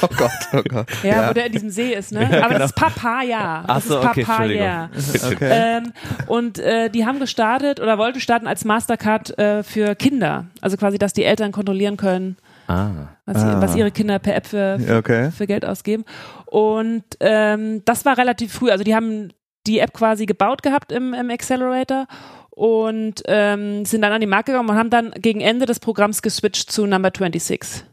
Oh 0.01 0.07
Gott, 0.17 0.31
oh 0.51 0.61
Gott. 0.67 0.87
ja, 1.03 1.09
ja. 1.09 1.29
wo 1.29 1.33
der 1.33 1.45
in 1.45 1.53
diesem 1.53 1.69
See 1.69 1.93
ist, 1.93 2.11
ne? 2.11 2.43
Aber 2.43 2.55
das 2.55 2.71
ist 2.71 2.75
Papaya. 2.75 3.63
Ach 3.65 3.75
Das 3.75 3.85
so, 3.85 3.99
ist 3.99 4.05
okay, 4.05 4.23
Papaya. 4.25 4.89
Okay. 5.31 5.49
Ähm, 5.49 5.93
und 6.27 6.59
äh, 6.59 6.89
die 6.89 7.05
haben 7.05 7.19
gestartet 7.21 7.79
oder 7.79 7.97
wollten 7.97 8.19
starten 8.19 8.45
als 8.47 8.65
Mastercard 8.65 9.37
äh, 9.39 9.63
für 9.63 9.95
Kinder. 9.95 10.47
Also 10.59 10.75
quasi, 10.75 10.97
dass 10.97 11.13
die 11.13 11.23
Eltern 11.23 11.53
kontrollieren 11.53 11.95
können, 11.95 12.35
ah. 12.67 12.89
was, 13.25 13.37
Ah. 13.37 13.61
was 13.61 13.75
ihre 13.77 13.91
Kinder 13.91 14.19
per 14.19 14.35
App 14.35 14.45
für, 14.47 14.77
Ja, 14.85 14.97
okay. 14.97 15.31
für 15.31 15.47
Geld 15.47 15.63
ausgeben. 15.63 16.03
Und 16.47 17.03
ähm, 17.21 17.81
das 17.85 18.03
war 18.03 18.17
relativ 18.17 18.51
früh. 18.51 18.71
Also 18.71 18.83
die 18.83 18.93
haben 18.95 19.29
die 19.65 19.79
App 19.79 19.93
quasi 19.93 20.25
gebaut 20.25 20.63
gehabt 20.63 20.91
im, 20.91 21.13
im 21.13 21.29
Accelerator 21.29 22.07
und 22.55 23.23
ähm, 23.25 23.85
sind 23.85 24.01
dann 24.01 24.11
an 24.13 24.21
die 24.21 24.27
Marke 24.27 24.51
gegangen 24.51 24.69
und 24.69 24.75
haben 24.77 24.89
dann 24.89 25.11
gegen 25.11 25.41
Ende 25.41 25.65
des 25.65 25.79
Programms 25.79 26.21
geswitcht 26.21 26.71
zu 26.71 26.85
Number 26.85 27.09
26. 27.15 27.83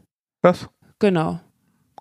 Krass, 0.43 0.69
Genau. 0.99 1.39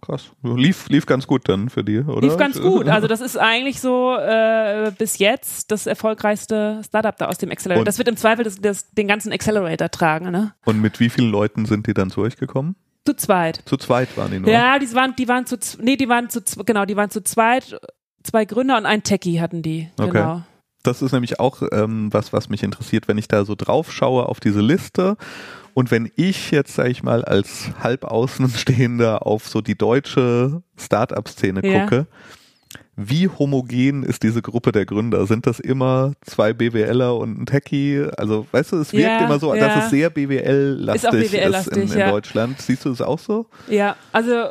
krass. 0.02 0.30
Lief, 0.42 0.88
lief 0.88 1.06
ganz 1.06 1.26
gut 1.26 1.48
dann 1.48 1.68
für 1.70 1.82
die, 1.84 2.00
oder? 2.00 2.20
Lief 2.20 2.36
ganz 2.36 2.60
gut. 2.60 2.88
Also 2.88 3.06
das 3.06 3.20
ist 3.20 3.36
eigentlich 3.38 3.80
so 3.80 4.14
äh, 4.16 4.92
bis 4.98 5.18
jetzt 5.18 5.70
das 5.70 5.86
erfolgreichste 5.86 6.80
Startup 6.84 7.16
da 7.16 7.26
aus 7.28 7.38
dem 7.38 7.50
Accelerator. 7.50 7.80
Und- 7.80 7.88
das 7.88 7.98
wird 7.98 8.08
im 8.08 8.16
Zweifel 8.16 8.44
das, 8.44 8.56
das, 8.60 8.90
den 8.92 9.08
ganzen 9.08 9.32
Accelerator 9.32 9.90
tragen, 9.90 10.30
ne? 10.30 10.52
Und 10.64 10.80
mit 10.80 11.00
wie 11.00 11.08
vielen 11.10 11.30
Leuten 11.30 11.64
sind 11.66 11.86
die 11.86 11.94
dann 11.94 12.10
zu 12.10 12.20
euch 12.22 12.36
gekommen? 12.36 12.76
Zu 13.06 13.14
zweit. 13.16 13.62
Zu 13.64 13.78
zweit 13.78 14.14
waren 14.18 14.30
die 14.30 14.38
nur. 14.40 14.50
Ja, 14.50 14.78
die 14.78 14.94
waren, 14.94 15.14
die 15.16 15.26
waren 15.28 15.46
zu, 15.46 15.56
nee, 15.80 15.96
die 15.96 16.08
waren 16.10 16.28
zu, 16.28 16.40
genau, 16.66 16.84
die 16.84 16.96
waren 16.96 17.08
zu 17.10 17.22
zweit. 17.22 17.78
Zwei 18.22 18.44
Gründer 18.44 18.76
und 18.76 18.84
ein 18.84 19.02
Techie 19.02 19.40
hatten 19.40 19.62
die. 19.62 19.88
Okay. 19.98 20.10
Genau. 20.10 20.42
Das 20.82 21.02
ist 21.02 21.12
nämlich 21.12 21.40
auch 21.40 21.62
ähm, 21.72 22.08
was, 22.12 22.32
was 22.32 22.48
mich 22.48 22.62
interessiert, 22.62 23.08
wenn 23.08 23.18
ich 23.18 23.28
da 23.28 23.44
so 23.44 23.54
drauf 23.54 23.92
schaue 23.92 24.26
auf 24.26 24.40
diese 24.40 24.60
Liste 24.60 25.16
und 25.74 25.90
wenn 25.90 26.10
ich 26.16 26.50
jetzt, 26.50 26.74
sage 26.74 26.90
ich 26.90 27.02
mal, 27.02 27.24
als 27.24 27.70
Halbaußenstehender 27.82 29.26
auf 29.26 29.48
so 29.48 29.60
die 29.60 29.76
deutsche 29.76 30.62
Startup-Szene 30.78 31.60
Ja. 31.64 31.80
gucke, 31.82 32.06
wie 32.96 33.28
homogen 33.28 34.02
ist 34.02 34.22
diese 34.22 34.42
Gruppe 34.42 34.72
der 34.72 34.84
Gründer? 34.84 35.26
Sind 35.26 35.46
das 35.46 35.58
immer 35.58 36.12
zwei 36.22 36.52
BWLer 36.52 37.16
und 37.16 37.40
ein 37.40 37.46
Techie? 37.46 38.10
Also, 38.16 38.46
weißt 38.52 38.72
du, 38.72 38.76
es 38.76 38.92
wirkt 38.92 39.04
Ja, 39.06 39.24
immer 39.24 39.38
so, 39.38 39.54
ja. 39.54 39.66
dass 39.68 39.84
es 39.84 39.90
sehr 39.90 40.10
BWL-lastig 40.10 41.32
Ist 41.32 41.54
auch 41.54 41.60
ist, 41.60 41.68
in, 41.68 41.82
in 41.90 41.98
ja. 41.98 42.10
Deutschland. 42.10 42.60
Siehst 42.60 42.84
du 42.84 42.90
es 42.90 43.00
auch 43.00 43.18
so? 43.18 43.46
Ja, 43.68 43.96
also 44.12 44.50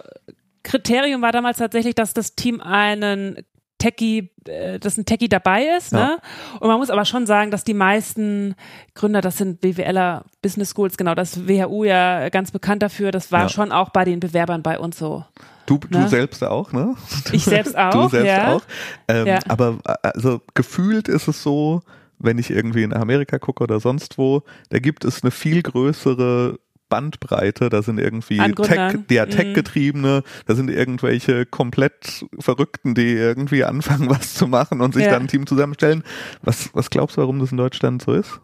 Kriterium 0.63 1.21
war 1.21 1.31
damals 1.31 1.57
tatsächlich, 1.57 1.95
dass 1.95 2.13
das 2.13 2.35
Team 2.35 2.59
einen 2.59 3.37
Techie, 3.79 4.29
äh, 4.47 4.77
dass 4.79 4.97
ein 4.97 5.05
Techie 5.05 5.27
dabei 5.29 5.63
ist, 5.77 5.91
Ja. 5.91 5.97
ne? 5.99 6.17
Und 6.59 6.67
man 6.67 6.77
muss 6.77 6.91
aber 6.91 7.05
schon 7.05 7.25
sagen, 7.25 7.49
dass 7.49 7.63
die 7.63 7.73
meisten 7.73 8.53
Gründer, 8.93 9.21
das 9.21 9.37
sind 9.37 9.61
BWLer, 9.61 10.23
Business 10.43 10.69
Schools, 10.75 10.97
genau, 10.97 11.15
das 11.15 11.47
WHU 11.47 11.83
ja 11.85 12.29
ganz 12.29 12.51
bekannt 12.51 12.83
dafür, 12.83 13.11
das 13.11 13.31
war 13.31 13.43
Ja. 13.43 13.49
schon 13.49 13.71
auch 13.71 13.89
bei 13.89 14.05
den 14.05 14.19
Bewerbern 14.19 14.61
bei 14.61 14.77
uns 14.77 14.99
so. 14.99 15.25
Du, 15.65 15.77
du 15.77 15.97
Ne? 15.99 16.07
selbst 16.07 16.43
auch, 16.43 16.71
ne? 16.71 16.95
Ich 17.31 17.43
selbst 17.45 17.75
auch, 17.77 17.91
Du 17.91 18.09
selbst 18.09 18.27
ja. 18.27 18.55
auch. 18.55 18.61
Ähm, 19.07 19.25
Ja. 19.27 19.39
Aber 19.47 19.77
äh, 19.87 20.09
also 20.13 20.41
gefühlt 20.53 21.07
ist 21.07 21.27
es 21.27 21.41
so, 21.41 21.81
wenn 22.19 22.37
ich 22.37 22.49
irgendwie 22.51 22.83
in 22.83 22.93
Amerika 22.93 23.39
gucke 23.39 23.63
oder 23.63 23.79
sonst 23.79 24.17
wo, 24.17 24.43
da 24.69 24.79
gibt 24.79 25.05
es 25.05 25.23
eine 25.23 25.31
viel 25.31 25.61
größere 25.61 26.59
Bandbreite, 26.89 27.69
da 27.69 27.81
sind 27.81 27.99
irgendwie 27.99 28.37
Tech, 28.37 28.95
ja, 29.11 29.25
Mhm. 29.25 29.29
Tech-Getriebene, 29.31 30.23
da 30.45 30.55
sind 30.55 30.69
irgendwelche 30.69 31.45
komplett 31.45 32.25
Verrückten, 32.39 32.95
die 32.95 33.13
irgendwie 33.13 33.63
anfangen, 33.63 34.09
was 34.09 34.33
zu 34.33 34.47
machen 34.47 34.81
und 34.81 34.93
sich 34.93 35.03
Ja. 35.05 35.11
dann 35.11 35.23
ein 35.23 35.27
Team 35.27 35.45
zusammenstellen. 35.47 36.03
Was, 36.41 36.69
was 36.73 36.89
glaubst 36.89 37.17
du, 37.17 37.21
warum 37.21 37.39
das 37.39 37.51
in 37.51 37.57
Deutschland 37.57 38.01
so 38.01 38.13
ist? 38.13 38.39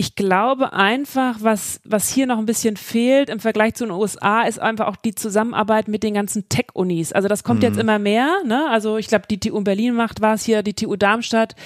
Ich 0.00 0.14
glaube 0.14 0.72
einfach, 0.74 1.38
was, 1.40 1.80
was 1.84 2.08
hier 2.08 2.26
noch 2.26 2.38
ein 2.38 2.46
bisschen 2.46 2.76
fehlt 2.76 3.28
im 3.28 3.40
Vergleich 3.40 3.74
zu 3.74 3.84
den 3.84 3.90
USA, 3.90 4.42
ist 4.42 4.60
einfach 4.60 4.86
auch 4.86 4.94
die 4.94 5.12
Zusammenarbeit 5.16 5.88
mit 5.88 6.04
den 6.04 6.14
ganzen 6.14 6.48
Tech-Unis. 6.48 7.12
Also 7.12 7.26
das 7.26 7.42
kommt 7.42 7.60
Mhm. 7.60 7.64
jetzt 7.66 7.78
immer 7.80 7.98
mehr. 7.98 8.32
Ne? 8.46 8.68
Also 8.70 8.96
ich 8.96 9.08
glaube, 9.08 9.24
die 9.28 9.40
TU 9.40 9.58
in 9.58 9.64
Berlin 9.64 9.94
macht 9.94 10.20
was 10.20 10.44
hier, 10.44 10.62
die 10.62 10.74
TU 10.74 10.94
Darmstadt, 10.94 11.56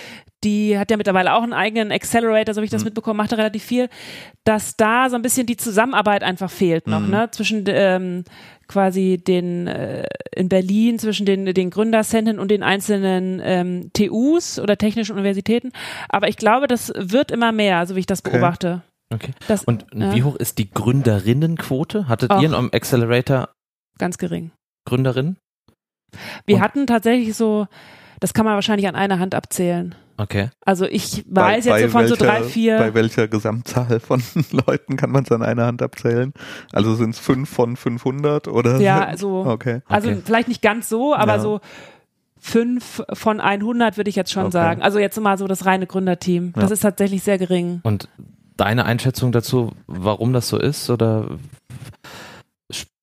die 0.44 0.78
hat 0.78 0.90
ja 0.90 0.96
mittlerweile 0.96 1.34
auch 1.34 1.42
einen 1.42 1.52
eigenen 1.52 1.92
Accelerator, 1.92 2.54
so 2.54 2.60
wie 2.60 2.64
ich 2.66 2.70
das 2.70 2.82
Mhm. 2.82 2.86
mitbekommen, 2.88 3.16
macht 3.16 3.32
da 3.32 3.36
relativ 3.36 3.62
viel, 3.62 3.88
dass 4.44 4.76
da 4.76 5.08
so 5.10 5.16
ein 5.16 5.22
bisschen 5.22 5.46
die 5.46 5.56
Zusammenarbeit 5.56 6.22
einfach 6.22 6.50
fehlt 6.50 6.86
noch, 6.86 7.00
Mhm. 7.00 7.10
ne? 7.10 7.28
Zwischen 7.30 7.64
ähm, 7.68 8.24
quasi 8.68 9.18
den 9.24 9.66
äh, 9.66 10.06
in 10.34 10.48
Berlin, 10.48 10.98
zwischen 10.98 11.26
den, 11.26 11.44
den 11.46 11.70
Gründerzentren 11.70 12.38
und 12.38 12.50
den 12.50 12.62
einzelnen 12.62 13.40
ähm, 13.44 13.90
TUs 13.92 14.58
oder 14.58 14.76
technischen 14.78 15.12
Universitäten. 15.16 15.72
Aber 16.08 16.28
ich 16.28 16.36
glaube, 16.36 16.66
das 16.68 16.92
wird 16.96 17.30
immer 17.30 17.52
mehr, 17.52 17.86
so 17.86 17.94
wie 17.96 18.00
ich 18.00 18.06
das 18.06 18.22
beobachte. 18.22 18.82
Okay. 19.12 19.32
Das, 19.46 19.64
Und 19.64 19.84
ja, 19.94 20.14
wie 20.14 20.22
hoch 20.22 20.36
ist 20.36 20.56
die 20.58 20.70
Gründerinnenquote? 20.70 22.08
Hattet 22.08 22.32
ihr 22.32 22.42
in 22.48 22.54
eurem 22.54 22.70
Accelerator 22.72 23.50
ganz 23.98 24.16
gering. 24.16 24.52
Gründerinnen? 24.88 25.36
Wir 26.46 26.56
Und- 26.56 26.62
hatten 26.62 26.86
tatsächlich 26.86 27.34
so, 27.36 27.66
das 28.22 28.34
kann 28.34 28.44
man 28.44 28.54
wahrscheinlich 28.54 28.86
an 28.86 28.94
einer 28.94 29.18
Hand 29.18 29.34
abzählen. 29.34 29.94
Okay. 30.16 30.50
Also 30.64 30.84
ich 30.84 31.24
weiß 31.28 31.64
jetzt 31.64 31.80
so 31.82 31.88
von 31.88 32.06
so 32.06 32.14
drei, 32.14 32.44
vier. 32.44 32.78
Bei 32.78 32.94
welcher 32.94 33.26
Gesamtzahl 33.26 33.98
von 33.98 34.22
Leuten 34.66 34.96
kann 34.96 35.10
man 35.10 35.24
es 35.24 35.32
an 35.32 35.42
einer 35.42 35.66
Hand 35.66 35.82
abzählen? 35.82 36.32
Also 36.72 36.94
sind 36.94 37.10
es 37.10 37.18
fünf 37.18 37.50
von 37.50 37.76
500 37.76 38.46
oder? 38.46 38.78
Ja, 38.80 39.04
also, 39.04 39.44
Okay. 39.46 39.80
also 39.88 40.10
Okay. 40.10 40.20
vielleicht 40.24 40.46
nicht 40.46 40.62
ganz 40.62 40.88
so, 40.88 41.14
aber 41.16 41.32
Ja. 41.34 41.40
so 41.40 41.60
fünf 42.38 43.02
von 43.12 43.40
100 43.40 43.96
würde 43.96 44.10
ich 44.10 44.16
jetzt 44.16 44.30
schon 44.30 44.44
Okay. 44.44 44.52
sagen. 44.52 44.82
Also 44.82 45.00
jetzt 45.00 45.18
mal 45.20 45.36
so 45.38 45.48
das 45.48 45.66
reine 45.66 45.88
Gründerteam. 45.88 46.52
Das 46.54 46.70
Ja. 46.70 46.74
ist 46.74 46.80
tatsächlich 46.80 47.24
sehr 47.24 47.38
gering. 47.38 47.80
Und 47.82 48.08
deine 48.56 48.84
Einschätzung 48.84 49.32
dazu, 49.32 49.72
warum 49.88 50.32
das 50.32 50.48
so 50.48 50.58
ist? 50.58 50.88
Oder 50.90 51.26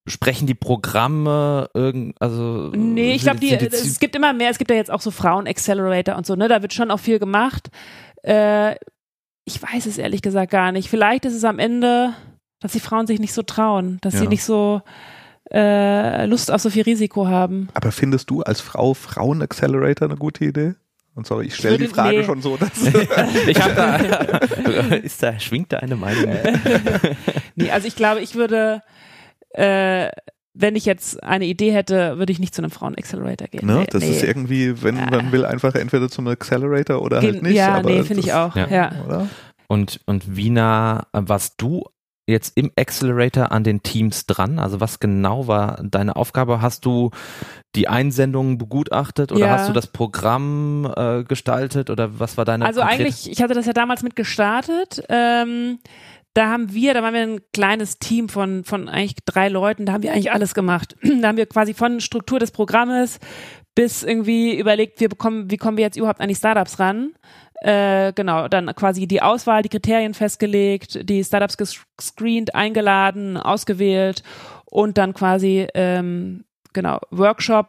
sprechen 0.10 0.48
die 0.48 0.56
Programme 0.56 1.70
irgend, 1.74 2.16
also 2.22 2.72
Nee, 2.76 3.14
ich 3.14 3.22
glaube, 3.22 3.40
sind 3.40 3.62
die 3.62 3.66
es 3.66 4.00
gibt 4.00 4.16
immer 4.16 4.34
mehr. 4.34 4.50
Es 4.50 4.58
gibt 4.58 4.72
ja 4.72 4.78
jetzt 4.78 4.92
auch 4.92 5.02
so 5.02 5.12
Frauen-Accelerator 5.12 6.16
und 6.16 6.26
so, 6.26 6.36
ne? 6.36 6.48
Da 6.48 6.62
wird 6.62 6.74
schon 6.74 6.92
auch 6.92 7.00
viel 7.00 7.20
gemacht. 7.20 7.70
Äh, 8.24 8.76
ich 9.46 9.62
weiß 9.62 9.86
es 9.86 9.98
ehrlich 9.98 10.22
gesagt 10.22 10.52
gar 10.52 10.72
nicht. 10.72 10.90
Vielleicht 10.90 11.26
ist 11.26 11.34
es 11.34 11.44
am 11.44 11.60
Ende, 11.60 12.14
dass 12.60 12.74
die 12.74 12.80
Frauen 12.80 13.08
sich 13.08 13.20
nicht 13.20 13.34
so 13.34 13.42
trauen, 13.44 13.98
dass 14.02 14.14
sie 14.16 14.24
Ja. 14.26 14.30
nicht 14.30 14.44
so 14.44 14.82
äh, 15.52 16.26
Lust 16.26 16.52
auf 16.52 16.62
so 16.62 16.70
viel 16.70 16.84
Risiko 16.84 17.28
haben. 17.28 17.70
Aber 17.74 17.92
findest 17.92 18.30
du 18.30 18.42
als 18.42 18.62
Frau 18.62 18.94
Frauen-Accelerator 18.94 20.08
eine 20.08 20.18
gute 20.18 20.46
Idee? 20.46 20.76
Und 21.16 21.26
sorry, 21.26 21.48
ich 21.48 21.56
stelle 21.56 21.78
die 21.80 21.88
Frage 21.88 22.20
nee. 22.20 22.24
schon 22.24 22.42
so, 22.42 22.56
dass 22.56 22.70
ich 23.48 23.62
habe 23.62 23.74
da, 23.74 23.96
ist 24.96 25.22
da, 25.24 25.40
schwingt 25.40 25.74
da 25.74 25.78
eine 25.78 25.96
Meinung? 25.96 26.36
Nee, 27.56 27.72
also 27.72 27.88
ich 27.90 27.96
glaube, 27.98 28.22
ich 28.22 28.36
würde, 28.36 28.82
äh, 29.54 30.10
wenn 30.54 30.76
ich 30.76 30.86
jetzt 30.86 31.24
eine 31.24 31.46
Idee 31.46 31.72
hätte, 31.72 32.18
würde 32.18 32.32
ich 32.34 32.40
nicht 32.40 32.54
zu 32.56 32.62
einem 32.62 32.72
Frauen-Accelerator 32.72 33.48
gehen. 33.48 33.66
ne, 33.66 33.80
Nee, 33.82 33.86
das 33.90 34.04
nee. 34.04 34.10
ist 34.12 34.24
irgendwie, 34.24 34.82
wenn 34.84 34.98
Ja. 34.98 35.06
man 35.10 35.32
will, 35.32 35.46
einfach 35.46 35.76
entweder 35.76 36.10
zum 36.10 36.28
Accelerator 36.28 37.02
oder 37.02 37.22
halt 37.22 37.36
Gen- 37.36 37.44
nicht. 37.44 37.56
ja, 37.56 37.76
aber 37.76 37.90
nee, 37.90 38.04
finde 38.04 38.24
ich 38.24 38.34
auch. 38.34 38.56
Ja. 38.56 38.68
Ja. 38.68 39.28
Und, 39.68 40.02
und 40.06 40.36
wie 40.36 40.50
nah 40.50 41.06
warst 41.14 41.56
du 41.62 41.84
jetzt 42.28 42.58
im 42.58 42.72
Accelerator 42.78 43.52
an 43.52 43.64
den 43.64 43.82
Teams 43.84 44.26
dran? 44.26 44.60
Also 44.60 44.80
was 44.82 45.00
genau 45.00 45.48
war 45.48 45.82
deine 45.84 46.16
Aufgabe? 46.16 46.62
Hast 46.62 46.86
du 46.86 47.12
die 47.76 47.88
Einsendungen 47.88 48.58
begutachtet 48.58 49.32
oder 49.32 49.42
Ja. 49.46 49.52
hast 49.52 49.70
du 49.70 49.74
das 49.74 49.88
Programm 49.88 50.92
äh, 50.96 51.24
gestaltet 51.24 51.90
oder 51.90 52.20
was 52.20 52.38
war 52.38 52.46
deine 52.46 52.66
Also 52.66 52.82
eigentlich, 52.82 53.32
ich 53.32 53.42
hatte 53.42 53.54
das 53.54 53.66
ja 53.68 53.74
damals 53.74 54.04
mit 54.04 54.16
gestartet. 54.16 55.04
Ähm, 55.10 55.80
da 56.40 56.48
haben 56.48 56.74
wir, 56.74 56.94
da 56.94 57.04
waren 57.04 57.14
wir 57.14 57.22
ein 57.22 57.42
kleines 57.52 58.00
Team 58.00 58.30
von, 58.30 58.64
von 58.64 58.88
eigentlich 58.88 59.16
drei 59.26 59.50
Leuten, 59.50 59.86
da 59.86 59.92
haben 59.92 60.04
wir 60.04 60.14
eigentlich 60.14 60.32
alles 60.32 60.54
gemacht. 60.54 60.96
Da 61.20 61.28
haben 61.28 61.38
wir 61.38 61.48
quasi 61.48 61.74
von 61.74 62.00
Struktur 62.00 62.40
des 62.40 62.52
Programmes 62.52 63.20
bis 63.76 64.04
irgendwie 64.04 64.58
überlegt, 64.58 65.02
wir 65.02 65.10
bekommen, 65.10 65.52
wie 65.52 65.58
kommen 65.58 65.76
wir 65.76 65.84
jetzt 65.84 65.98
überhaupt 65.98 66.22
an 66.22 66.30
die 66.30 66.36
Startups 66.36 66.80
ran? 66.80 67.12
Äh, 67.62 68.14
genau, 68.14 68.48
dann 68.48 68.74
quasi 68.74 69.06
die 69.06 69.22
Auswahl, 69.22 69.64
die 69.64 69.70
Kriterien 69.70 70.14
festgelegt, 70.14 71.10
die 71.10 71.26
Startups 71.26 71.58
gescreent, 71.58 72.56
eingeladen, 72.56 73.36
ausgewählt 73.36 74.24
und 74.66 74.98
dann 74.98 75.14
quasi 75.14 75.68
ähm, 75.74 76.46
genau 76.74 77.00
Workshop, 77.12 77.68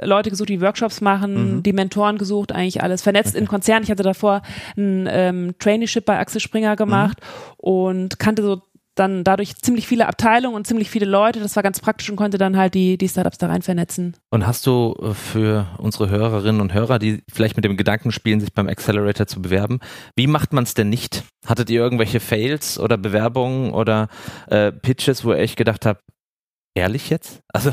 Leute 0.00 0.30
gesucht, 0.30 0.48
die 0.48 0.60
Workshops 0.60 1.00
machen, 1.00 1.56
Mhm. 1.56 1.62
die 1.62 1.72
Mentoren 1.72 2.18
gesucht, 2.18 2.52
eigentlich 2.52 2.82
alles 2.82 3.02
vernetzt 3.02 3.34
in 3.34 3.46
Konzernen. 3.48 3.84
Ich 3.84 3.90
hatte 3.90 4.02
davor 4.02 4.42
ein 4.76 5.08
ähm, 5.10 5.54
Traineeship 5.58 6.04
bei 6.04 6.18
Axel 6.18 6.40
Springer 6.40 6.76
gemacht 6.76 7.18
und 7.56 8.18
kannte 8.18 8.42
so 8.42 8.62
dann 8.94 9.24
dadurch 9.24 9.56
ziemlich 9.56 9.86
viele 9.88 10.06
Abteilungen 10.06 10.54
und 10.54 10.66
ziemlich 10.66 10.90
viele 10.90 11.06
Leute. 11.06 11.40
Das 11.40 11.56
war 11.56 11.62
ganz 11.62 11.80
praktisch 11.80 12.10
und 12.10 12.16
konnte 12.16 12.36
dann 12.36 12.58
halt 12.58 12.74
die, 12.74 12.98
die 12.98 13.08
Startups 13.08 13.38
da 13.38 13.46
rein 13.46 13.62
vernetzen. 13.62 14.14
Und 14.28 14.46
hast 14.46 14.66
du 14.66 14.94
äh, 15.00 15.14
für 15.14 15.66
unsere 15.78 16.10
Hörerinnen 16.10 16.60
und 16.60 16.74
Hörer, 16.74 16.98
die 16.98 17.22
vielleicht 17.32 17.56
mit 17.56 17.64
dem 17.64 17.78
Gedanken 17.78 18.12
spielen, 18.12 18.40
sich 18.40 18.52
beim 18.52 18.68
Accelerator 18.68 19.26
zu 19.26 19.40
bewerben, 19.40 19.80
wie 20.14 20.26
macht 20.26 20.52
man 20.52 20.64
es 20.64 20.74
denn 20.74 20.90
nicht? 20.90 21.22
Hattet 21.46 21.70
ihr 21.70 21.80
irgendwelche 21.80 22.20
Fails 22.20 22.78
oder 22.78 22.98
Bewerbungen 22.98 23.72
oder 23.72 24.08
äh, 24.48 24.72
Pitches, 24.72 25.24
wo 25.24 25.30
ihr 25.32 25.38
echt 25.38 25.56
gedacht 25.56 25.86
habt, 25.86 26.02
ehrlich 26.74 27.10
jetzt? 27.10 27.42
Also 27.52 27.70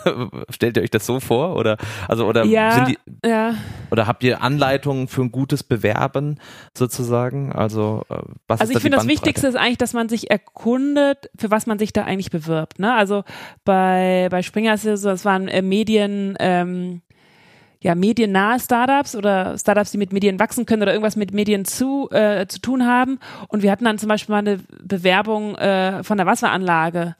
stellt 0.50 0.76
ihr 0.76 0.82
euch 0.82 0.90
das 0.90 1.06
so 1.06 1.20
vor 1.20 1.56
oder 1.56 1.76
also 2.08 2.26
oder 2.26 2.44
Ja, 2.44 2.72
sind 2.72 2.88
die 2.88 3.28
ja. 3.28 3.54
oder 3.90 4.06
habt 4.06 4.22
ihr 4.24 4.42
Anleitungen 4.42 5.08
für 5.08 5.22
ein 5.22 5.30
gutes 5.30 5.62
Bewerben 5.62 6.38
sozusagen? 6.76 7.52
Also 7.52 8.02
äh, 8.10 8.16
was 8.48 8.60
Also 8.60 8.72
ich 8.72 8.80
finde, 8.80 8.98
das 8.98 9.06
Wichtigste 9.06 9.46
ist 9.46 9.56
eigentlich, 9.56 9.78
dass 9.78 9.92
man 9.92 10.08
sich 10.08 10.30
erkundet, 10.30 11.30
für 11.36 11.50
was 11.50 11.66
man 11.66 11.78
sich 11.78 11.92
da 11.92 12.04
eigentlich 12.04 12.30
bewirbt. 12.30 12.78
Ne? 12.78 12.92
Also 12.94 13.24
bei, 13.64 14.28
bei 14.30 14.42
Springer 14.42 14.74
ist 14.74 14.84
es 14.84 15.02
so, 15.02 15.10
es 15.10 15.24
waren 15.24 15.48
äh, 15.48 15.62
Medien, 15.62 16.36
ähm, 16.40 17.02
ja, 17.82 17.94
mediennahe 17.94 18.60
Startups 18.60 19.16
oder 19.16 19.56
Startups, 19.56 19.92
die 19.92 19.98
mit 19.98 20.12
Medien 20.12 20.38
wachsen 20.38 20.66
können 20.66 20.82
oder 20.82 20.92
irgendwas 20.92 21.16
mit 21.16 21.32
Medien 21.32 21.64
zu, 21.64 22.10
äh, 22.10 22.46
zu 22.46 22.60
tun 22.60 22.86
haben. 22.86 23.18
Und 23.48 23.62
wir 23.62 23.70
hatten 23.70 23.86
dann 23.86 23.98
zum 23.98 24.08
Beispiel 24.08 24.34
mal 24.34 24.40
eine 24.40 24.60
Bewerbung 24.82 25.56
äh, 25.56 26.04
von 26.04 26.18
der 26.18 26.26
Wasseranlage. 26.26 27.16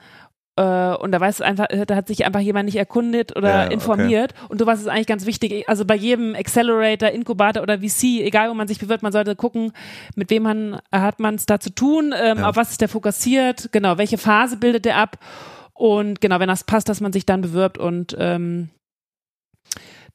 Äh, 0.57 0.95
und 0.97 1.13
da 1.13 1.21
weiß 1.21 1.41
einfach, 1.43 1.67
da 1.87 1.95
hat 1.97 2.09
sich 2.09 2.25
einfach 2.27 2.41
jemand 2.41 2.67
nicht 2.67 2.77
erkundet 2.77 3.37
oder 3.37 3.49
Ja, 3.49 3.65
okay. 3.67 3.75
informiert. 3.75 4.35
Und 4.49 4.59
sowas 4.59 4.81
ist 4.81 4.89
eigentlich 4.89 5.07
ganz 5.07 5.27
wichtig. 5.27 5.69
Also 5.69 5.85
bei 5.85 5.95
jedem 5.95 6.35
Accelerator, 6.35 7.09
Inkubator 7.11 7.63
oder 7.63 7.79
VC, 7.79 8.21
egal 8.23 8.51
wo 8.51 8.55
man 8.55 8.69
sich 8.69 8.79
bewirbt, 8.79 9.03
man 9.03 9.13
sollte 9.13 9.37
gucken, 9.37 9.73
mit 10.17 10.31
wem 10.31 10.43
man, 10.43 10.81
hat 10.93 11.21
man 11.21 11.37
es 11.37 11.47
da 11.47 11.61
zu 11.61 11.75
tun, 11.75 12.13
ähm, 12.21 12.39
Ja. 12.39 12.49
auf 12.49 12.57
was 12.57 12.73
ist 12.73 12.81
der 12.81 12.89
fokussiert, 12.89 13.71
genau, 13.73 13.97
welche 13.99 14.19
Phase 14.19 14.57
bildet 14.57 14.85
der 14.85 14.97
ab. 14.97 15.19
Und 15.73 16.21
genau, 16.21 16.41
wenn 16.41 16.49
das 16.49 16.65
passt, 16.65 16.89
dass 16.89 17.01
man 17.01 17.13
sich 17.13 17.25
dann 17.25 17.41
bewirbt 17.41 17.79
und 17.79 18.15
ähm, 18.19 18.69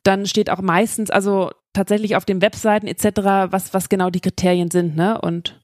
dann 0.04 0.28
steht 0.28 0.52
auch 0.52 0.62
meistens, 0.62 1.10
also 1.10 1.52
tatsächlich 1.74 2.16
auf 2.16 2.26
den 2.26 2.42
Webseiten 2.42 2.86
etc., 2.88 3.06
was, 3.52 3.74
was 3.74 3.90
genau 3.90 4.10
die 4.12 4.22
Kriterien 4.22 4.70
sind, 4.70 4.96
ne? 4.96 5.20
Und 5.20 5.60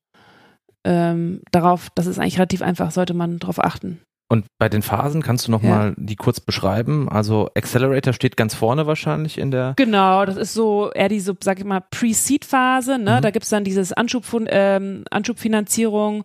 ähm, 0.83 1.41
darauf, 1.51 1.89
das 1.93 2.07
ist 2.07 2.17
eigentlich 2.17 2.37
relativ 2.39 2.63
einfach, 2.63 2.89
sollte 2.89 3.13
man 3.13 3.37
darauf 3.37 3.63
achten. 3.63 4.01
Und 4.31 4.45
bei 4.57 4.69
den 4.69 4.81
Phasen 4.81 5.21
kannst 5.21 5.45
du 5.47 5.51
noch 5.51 5.61
Ja. 5.61 5.69
mal 5.69 5.93
die 5.97 6.15
kurz 6.15 6.39
beschreiben? 6.39 7.09
Also 7.09 7.49
Accelerator 7.53 8.13
steht 8.13 8.37
ganz 8.37 8.55
vorne 8.55 8.87
wahrscheinlich 8.87 9.37
in 9.37 9.51
der 9.51 9.73
Genau, 9.75 10.23
das 10.23 10.37
ist 10.37 10.53
so 10.53 10.89
eher 10.89 11.09
die, 11.09 11.19
so, 11.19 11.33
sag 11.43 11.59
ich 11.59 11.65
mal, 11.65 11.81
Pre-Seed-Phase, 11.91 12.97
ne? 12.97 13.17
Mhm. 13.17 13.21
Da 13.23 13.31
gibt's 13.31 13.49
dann 13.49 13.65
dieses 13.65 13.91
Anschub, 13.91 14.23
ähm, 14.47 15.03
Anschubfinanzierung 15.11 16.23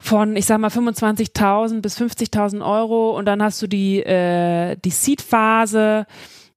von, 0.00 0.36
ich 0.36 0.46
sag 0.46 0.58
mal, 0.60 0.70
25.000 0.70 1.80
bis 1.82 1.98
50.000 1.98 2.64
Euro 2.64 3.10
und 3.18 3.24
dann 3.26 3.42
hast 3.42 3.60
du 3.60 3.66
die, 3.66 3.98
äh, 3.98 4.76
die 4.84 4.90
Seed-Phase, 4.90 6.06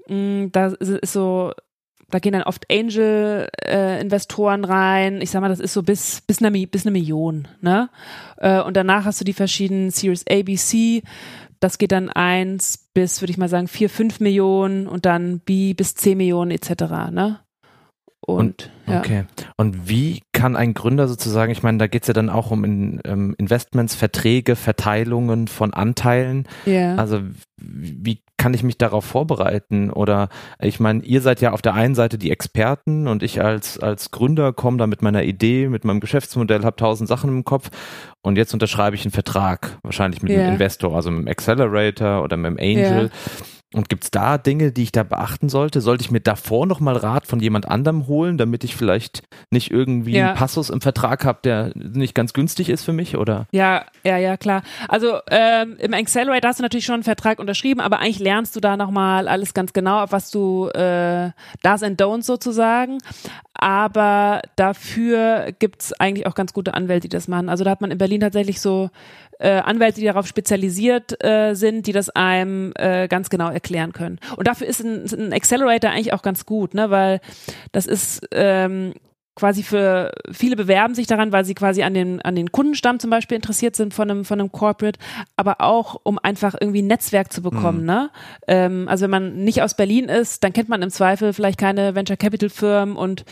mh, 0.07 0.49
da 0.51 0.67
ist 0.67 1.13
so, 1.13 1.51
da 2.09 2.19
gehen 2.19 2.33
dann 2.33 2.43
oft 2.43 2.65
Angel-Investoren 2.71 4.63
rein. 4.63 5.21
Ich 5.21 5.31
sag 5.31 5.41
mal, 5.41 5.49
das 5.49 5.59
ist 5.59 5.73
so 5.73 5.83
bis, 5.83 6.21
bis, 6.21 6.41
eine, 6.41 6.65
bis 6.67 6.85
eine 6.85 6.91
Million. 6.91 7.47
Ne? 7.59 7.89
Äh, 8.37 8.61
und 8.61 8.77
danach 8.77 9.05
hast 9.05 9.19
du 9.19 9.25
die 9.25 9.33
verschiedenen 9.33 9.91
Series 9.91 10.25
A, 10.29 10.41
B, 10.41 10.55
C. 10.55 11.03
Das 11.59 11.77
geht 11.77 11.91
dann 11.91 12.09
eins 12.09 12.77
bis, 12.93 13.21
würde 13.21 13.31
ich 13.31 13.37
mal 13.37 13.49
sagen, 13.49 13.67
vier, 13.67 13.89
fünf 13.89 14.19
Millionen 14.19 14.87
und 14.87 15.05
dann 15.05 15.39
B 15.39 15.73
bis 15.73 15.95
zehn 15.95 16.17
Millionen 16.17 16.51
etc. 16.51 16.69
Ne? 17.11 17.39
Und, 18.19 18.71
ja. 18.87 18.99
Okay. 18.99 19.25
Und 19.55 19.87
wie 19.89 20.21
kann 20.33 20.55
ein 20.55 20.73
Gründer 20.73 21.07
sozusagen, 21.07 21.51
ich 21.51 21.63
meine, 21.63 21.77
da 21.77 21.87
geht 21.87 22.01
es 22.03 22.07
ja 22.07 22.13
dann 22.13 22.29
auch 22.29 22.51
um 22.51 22.63
in, 22.65 22.99
ähm, 23.05 23.35
Investments, 23.37 23.95
Verträge, 23.95 24.55
Verteilungen 24.55 25.47
von 25.47 25.73
Anteilen. 25.73 26.47
Ja. 26.65 26.95
Also 26.95 27.21
wie 27.57 28.21
kann 28.37 28.53
ich 28.53 28.63
mich 28.63 28.77
darauf 28.77 29.05
vorbereiten? 29.05 29.89
Oder 29.91 30.29
ich 30.59 30.79
meine, 30.79 31.03
ihr 31.03 31.21
seid 31.21 31.41
ja 31.41 31.53
auf 31.53 31.61
der 31.61 31.73
einen 31.73 31.95
Seite 31.95 32.17
die 32.17 32.29
Experten 32.31 33.07
und 33.07 33.23
ich 33.23 33.41
als, 33.41 33.79
als 33.79 34.11
Gründer 34.11 34.51
komme 34.53 34.77
da 34.77 34.87
mit 34.87 35.01
meiner 35.01 35.23
Idee, 35.23 35.69
mit 35.69 35.85
meinem 35.85 35.99
Geschäftsmodell, 35.99 36.63
habe 36.63 36.75
tausend 36.75 37.07
Sachen 37.07 37.29
im 37.29 37.45
Kopf 37.45 37.69
und 38.21 38.37
jetzt 38.37 38.53
unterschreibe 38.53 38.95
ich 38.95 39.05
einen 39.05 39.11
Vertrag, 39.11 39.79
wahrscheinlich 39.83 40.21
mit 40.21 40.33
Ja. 40.33 40.39
einem 40.41 40.53
Investor, 40.53 40.95
also 40.95 41.09
mit 41.09 41.19
einem 41.19 41.27
Accelerator 41.29 42.23
oder 42.23 42.37
mit 42.37 42.59
einem 42.59 42.77
Angel. 42.77 43.09
Und 43.73 43.89
gibt's 43.89 44.11
da 44.11 44.37
Dinge, 44.37 44.71
die 44.71 44.83
ich 44.83 44.93
da 44.93 45.03
beachten 45.03 45.49
sollte? 45.49 45.81
Sollte 45.81 46.01
ich 46.01 46.09
mir 46.09 46.21
davor 46.21 46.65
nochmal 46.65 46.95
Rat 46.95 47.27
von 47.27 47.41
jemand 47.41 47.67
anderem 47.67 48.07
holen, 48.07 48.37
damit 48.37 48.63
ich 48.63 48.77
vielleicht 48.77 49.23
nicht 49.51 49.71
irgendwie 49.71 50.13
Ja. 50.15 50.27
einen 50.29 50.37
Passus 50.37 50.69
im 50.69 50.79
Vertrag 50.79 51.25
habe, 51.25 51.39
der 51.43 51.71
nicht 51.75 52.15
ganz 52.15 52.31
günstig 52.31 52.69
ist 52.69 52.85
für 52.85 52.93
mich? 52.93 53.17
Oder? 53.17 53.45
Ja, 53.51 53.83
ja, 54.05 54.15
ja, 54.17 54.37
klar. 54.37 54.61
Also 54.87 55.19
ähm, 55.29 55.75
im 55.79 55.93
Accelerator 55.93 56.47
hast 56.47 56.59
du 56.59 56.63
natürlich 56.63 56.85
schon 56.85 56.93
einen 56.93 57.03
Vertrag 57.03 57.39
unterschrieben, 57.39 57.81
aber 57.81 57.99
eigentlich 57.99 58.19
lernst 58.19 58.55
du 58.55 58.61
da 58.61 58.77
nochmal 58.77 59.27
alles 59.27 59.53
ganz 59.53 59.73
genau, 59.73 60.01
auf 60.01 60.13
was 60.13 60.31
du 60.31 60.69
äh, 60.69 61.31
Does 61.61 61.83
and 61.83 62.01
Don'ts 62.01 62.23
sozusagen. 62.23 62.99
Aber 63.53 64.41
dafür 64.55 65.51
gibt's 65.59 65.91
eigentlich 65.93 66.25
auch 66.27 66.35
ganz 66.35 66.53
gute 66.53 66.73
Anwälte, 66.73 67.09
die 67.09 67.15
das 67.15 67.27
machen. 67.27 67.49
Also 67.49 67.63
da 67.63 67.71
hat 67.71 67.81
man 67.81 67.91
in 67.91 67.97
Berlin 67.97 68.21
tatsächlich 68.21 68.61
so 68.61 68.89
äh, 69.39 69.59
Anwälte, 69.59 69.99
die 69.99 70.05
darauf 70.05 70.27
spezialisiert 70.27 71.23
äh, 71.23 71.53
sind, 71.53 71.87
die 71.87 71.91
das 71.91 72.09
einem 72.09 72.73
äh, 72.75 73.07
ganz 73.07 73.29
genau 73.29 73.49
erklären 73.49 73.93
können. 73.93 74.19
Und 74.35 74.47
dafür 74.47 74.67
ist 74.67 74.81
ein, 74.81 75.05
ein 75.05 75.33
Accelerator 75.33 75.91
eigentlich 75.91 76.13
auch 76.13 76.21
ganz 76.21 76.45
gut, 76.45 76.73
ne? 76.73 76.89
weil 76.89 77.19
das 77.71 77.85
ist 77.85 78.27
ähm, 78.31 78.93
quasi 79.37 79.61
für 79.61 80.11
viele 80.31 80.55
bewerben 80.55 80.95
sich 80.95 81.07
daran, 81.07 81.31
weil 81.31 81.45
sie 81.45 81.53
quasi 81.53 81.83
an 81.83 81.93
den 81.93 82.21
an 82.23 82.35
den 82.35 82.51
Kundenstamm 82.51 82.99
zum 82.99 83.11
Beispiel 83.11 83.35
interessiert 83.35 83.75
sind 83.75 83.93
von 83.93 84.09
einem 84.09 84.25
von 84.25 84.39
einem 84.39 84.51
Corporate, 84.51 84.99
aber 85.35 85.61
auch 85.61 86.01
um 86.03 86.17
einfach 86.17 86.55
irgendwie 86.59 86.81
ein 86.81 86.87
Netzwerk 86.87 87.31
zu 87.31 87.41
bekommen. 87.41 87.81
Mhm. 87.81 87.85
Ne? 87.85 88.09
Ähm, 88.47 88.87
also 88.89 89.03
wenn 89.03 89.11
man 89.11 89.43
nicht 89.43 89.61
aus 89.61 89.75
Berlin 89.75 90.05
ist, 90.05 90.43
dann 90.43 90.53
kennt 90.53 90.69
man 90.69 90.81
im 90.81 90.89
Zweifel 90.89 91.33
vielleicht 91.33 91.59
keine 91.59 91.93
Venture 91.93 92.17
Capital 92.17 92.49
Firmen 92.49 92.95
und 92.95 93.25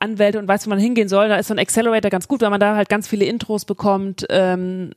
Anwälte 0.00 0.38
und 0.38 0.48
weiß, 0.48 0.66
wo 0.66 0.70
man 0.70 0.78
hingehen 0.78 1.08
soll. 1.08 1.28
Da 1.28 1.36
ist 1.36 1.48
so 1.48 1.54
ein 1.54 1.58
Accelerator 1.58 2.10
ganz 2.10 2.28
gut, 2.28 2.42
weil 2.42 2.50
man 2.50 2.60
da 2.60 2.76
halt 2.76 2.88
ganz 2.88 3.08
viele 3.08 3.24
Intros 3.24 3.64
bekommt 3.64 4.26
ähm, 4.30 4.92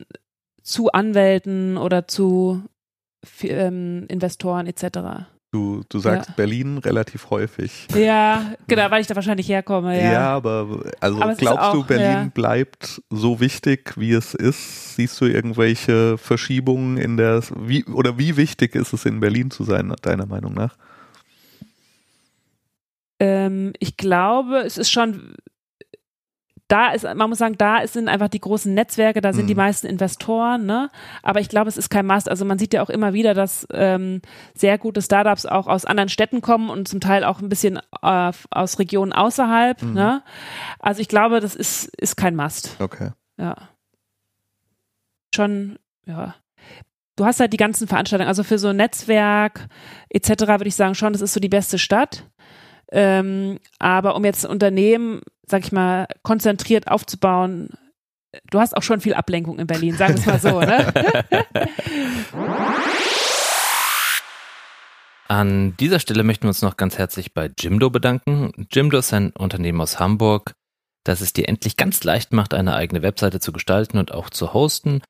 zu 0.62 0.92
Anwälten 0.92 1.76
oder 1.76 2.06
zu 2.06 2.62
ähm, 3.42 4.04
Investoren 4.08 4.66
etc. 4.66 5.26
Du, 5.54 5.82
du 5.90 5.98
sagst 5.98 6.30
Ja. 6.30 6.34
Berlin 6.34 6.78
relativ 6.78 7.28
häufig. 7.28 7.86
Ja, 7.94 8.54
genau, 8.66 8.90
weil 8.90 9.02
ich 9.02 9.06
da 9.06 9.14
wahrscheinlich 9.14 9.48
herkomme. 9.48 10.02
Ja, 10.02 10.12
Ja, 10.12 10.28
aber 10.36 10.82
also 10.98 11.20
Aber 11.20 11.34
glaubst 11.34 11.74
du, 11.74 11.80
auch, 11.80 11.86
Berlin 11.86 12.06
ja. 12.06 12.30
bleibt 12.32 13.02
so 13.10 13.38
wichtig, 13.38 13.92
wie 13.96 14.12
es 14.12 14.32
ist? 14.32 14.94
Siehst 14.96 15.20
du 15.20 15.26
irgendwelche 15.26 16.16
Verschiebungen 16.16 16.96
in 16.96 17.18
der 17.18 17.42
wie 17.54 17.84
oder 17.84 18.16
wie 18.16 18.38
wichtig 18.38 18.74
ist 18.74 18.94
es 18.94 19.04
in 19.04 19.20
Berlin 19.20 19.50
zu 19.50 19.64
sein, 19.64 19.94
deiner 20.00 20.24
Meinung 20.24 20.54
nach? 20.54 20.76
Ähm, 23.22 23.72
ich 23.78 23.96
glaube, 23.96 24.58
es 24.60 24.78
ist 24.78 24.90
schon. 24.90 25.34
Da 26.68 26.92
ist, 26.92 27.02
man 27.04 27.28
muss 27.28 27.36
sagen, 27.38 27.56
da 27.58 27.86
sind 27.86 28.08
einfach 28.08 28.28
die 28.28 28.40
großen 28.40 28.72
Netzwerke, 28.72 29.20
da 29.20 29.34
sind 29.34 29.42
Mhm. 29.44 29.48
die 29.48 29.54
meisten 29.56 29.86
Investoren, 29.86 30.64
ne? 30.64 30.88
Aber 31.22 31.38
ich 31.40 31.50
glaube, 31.50 31.68
es 31.68 31.76
ist 31.76 31.90
kein 31.90 32.06
Must. 32.06 32.30
Also 32.30 32.46
man 32.46 32.58
sieht 32.58 32.72
ja 32.72 32.82
auch 32.82 32.88
immer 32.88 33.12
wieder, 33.12 33.34
dass 33.34 33.66
ähm, 33.74 34.22
sehr 34.54 34.78
gute 34.78 35.02
Startups 35.02 35.44
auch 35.44 35.66
aus 35.66 35.84
anderen 35.84 36.08
Städten 36.08 36.40
kommen 36.40 36.70
und 36.70 36.88
zum 36.88 37.00
Teil 37.00 37.24
auch 37.24 37.42
ein 37.42 37.50
bisschen 37.50 37.78
äh, 38.00 38.32
aus 38.50 38.78
Regionen 38.78 39.12
außerhalb, 39.12 39.82
Mhm. 39.82 39.92
ne? 39.92 40.22
Also 40.78 41.02
ich 41.02 41.08
glaube, 41.08 41.40
das 41.40 41.54
ist, 41.54 41.94
ist 41.98 42.16
kein 42.16 42.34
Must. 42.36 42.76
Okay. 42.80 43.10
Ja. 43.38 43.54
Schon, 45.34 45.78
ja. 46.06 46.34
Du 47.16 47.26
hast 47.26 47.40
halt 47.40 47.52
die 47.52 47.58
ganzen 47.58 47.86
Veranstaltungen, 47.86 48.28
also 48.28 48.42
für 48.42 48.58
so 48.58 48.68
ein 48.68 48.76
Netzwerk 48.76 49.68
etc. 50.08 50.28
würde 50.48 50.68
ich 50.68 50.74
sagen, 50.76 50.94
schon, 50.94 51.12
das 51.12 51.20
ist 51.20 51.34
so 51.34 51.40
die 51.40 51.50
beste 51.50 51.78
Stadt. 51.78 52.24
Ähm, 52.92 53.58
aber 53.78 54.14
um 54.16 54.24
jetzt 54.24 54.44
ein 54.44 54.50
Unternehmen, 54.50 55.22
sag 55.46 55.64
ich 55.64 55.72
mal, 55.72 56.06
konzentriert 56.22 56.88
aufzubauen, 56.88 57.70
du 58.50 58.60
hast 58.60 58.76
auch 58.76 58.82
schon 58.82 59.00
viel 59.00 59.14
Ablenkung 59.14 59.58
in 59.58 59.66
Berlin, 59.66 59.98
wir 59.98 60.10
es 60.10 60.26
mal 60.26 60.38
so, 60.38 60.60
ne? 60.60 60.92
An 65.28 65.74
dieser 65.78 65.98
Stelle 65.98 66.22
möchten 66.24 66.42
wir 66.44 66.48
uns 66.48 66.60
noch 66.60 66.76
ganz 66.76 66.98
herzlich 66.98 67.32
bei 67.32 67.50
Jimdo 67.58 67.88
bedanken. 67.88 68.52
Jimdo 68.70 68.98
ist 68.98 69.14
ein 69.14 69.30
Unternehmen 69.30 69.80
aus 69.80 69.98
Hamburg, 69.98 70.52
das 71.04 71.22
es 71.22 71.32
dir 71.32 71.48
endlich 71.48 71.78
ganz 71.78 72.04
leicht 72.04 72.34
macht, 72.34 72.52
eine 72.52 72.74
eigene 72.74 73.00
Webseite 73.00 73.40
zu 73.40 73.50
gestalten 73.52 73.96
und 73.96 74.12
auch 74.12 74.28
zu 74.28 74.52
hosten. 74.52 75.00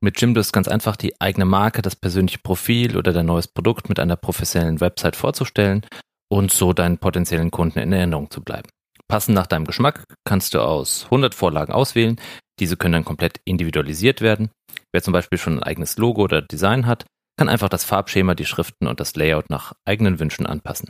Mit 0.00 0.20
Jimdo 0.20 0.40
ist 0.40 0.52
ganz 0.52 0.68
einfach 0.68 0.94
die 0.94 1.20
eigene 1.20 1.44
Marke, 1.44 1.82
das 1.82 1.96
persönliche 1.96 2.38
Profil 2.38 2.96
oder 2.96 3.12
dein 3.12 3.26
neues 3.26 3.48
Produkt 3.48 3.88
mit 3.88 3.98
einer 3.98 4.14
professionellen 4.14 4.80
Website 4.80 5.16
vorzustellen 5.16 5.84
und 6.30 6.52
so 6.52 6.72
deinen 6.72 6.98
potenziellen 6.98 7.50
Kunden 7.50 7.78
in 7.78 7.92
Erinnerung 7.92 8.30
zu 8.30 8.42
bleiben. 8.42 8.68
Passend 9.08 9.34
nach 9.34 9.46
deinem 9.46 9.64
Geschmack 9.64 10.04
kannst 10.24 10.54
du 10.54 10.60
aus 10.60 11.04
100 11.04 11.34
Vorlagen 11.34 11.72
auswählen. 11.72 12.20
Diese 12.60 12.76
können 12.76 12.92
dann 12.92 13.04
komplett 13.04 13.40
individualisiert 13.44 14.20
werden. 14.20 14.50
Wer 14.92 15.02
zum 15.02 15.12
Beispiel 15.12 15.38
schon 15.38 15.58
ein 15.58 15.62
eigenes 15.62 15.96
Logo 15.96 16.22
oder 16.22 16.42
Design 16.42 16.86
hat, 16.86 17.06
kann 17.38 17.48
einfach 17.48 17.68
das 17.68 17.84
Farbschema, 17.84 18.34
die 18.34 18.44
Schriften 18.44 18.86
und 18.86 19.00
das 19.00 19.14
Layout 19.16 19.48
nach 19.48 19.72
eigenen 19.86 20.18
Wünschen 20.18 20.46
anpassen. 20.46 20.88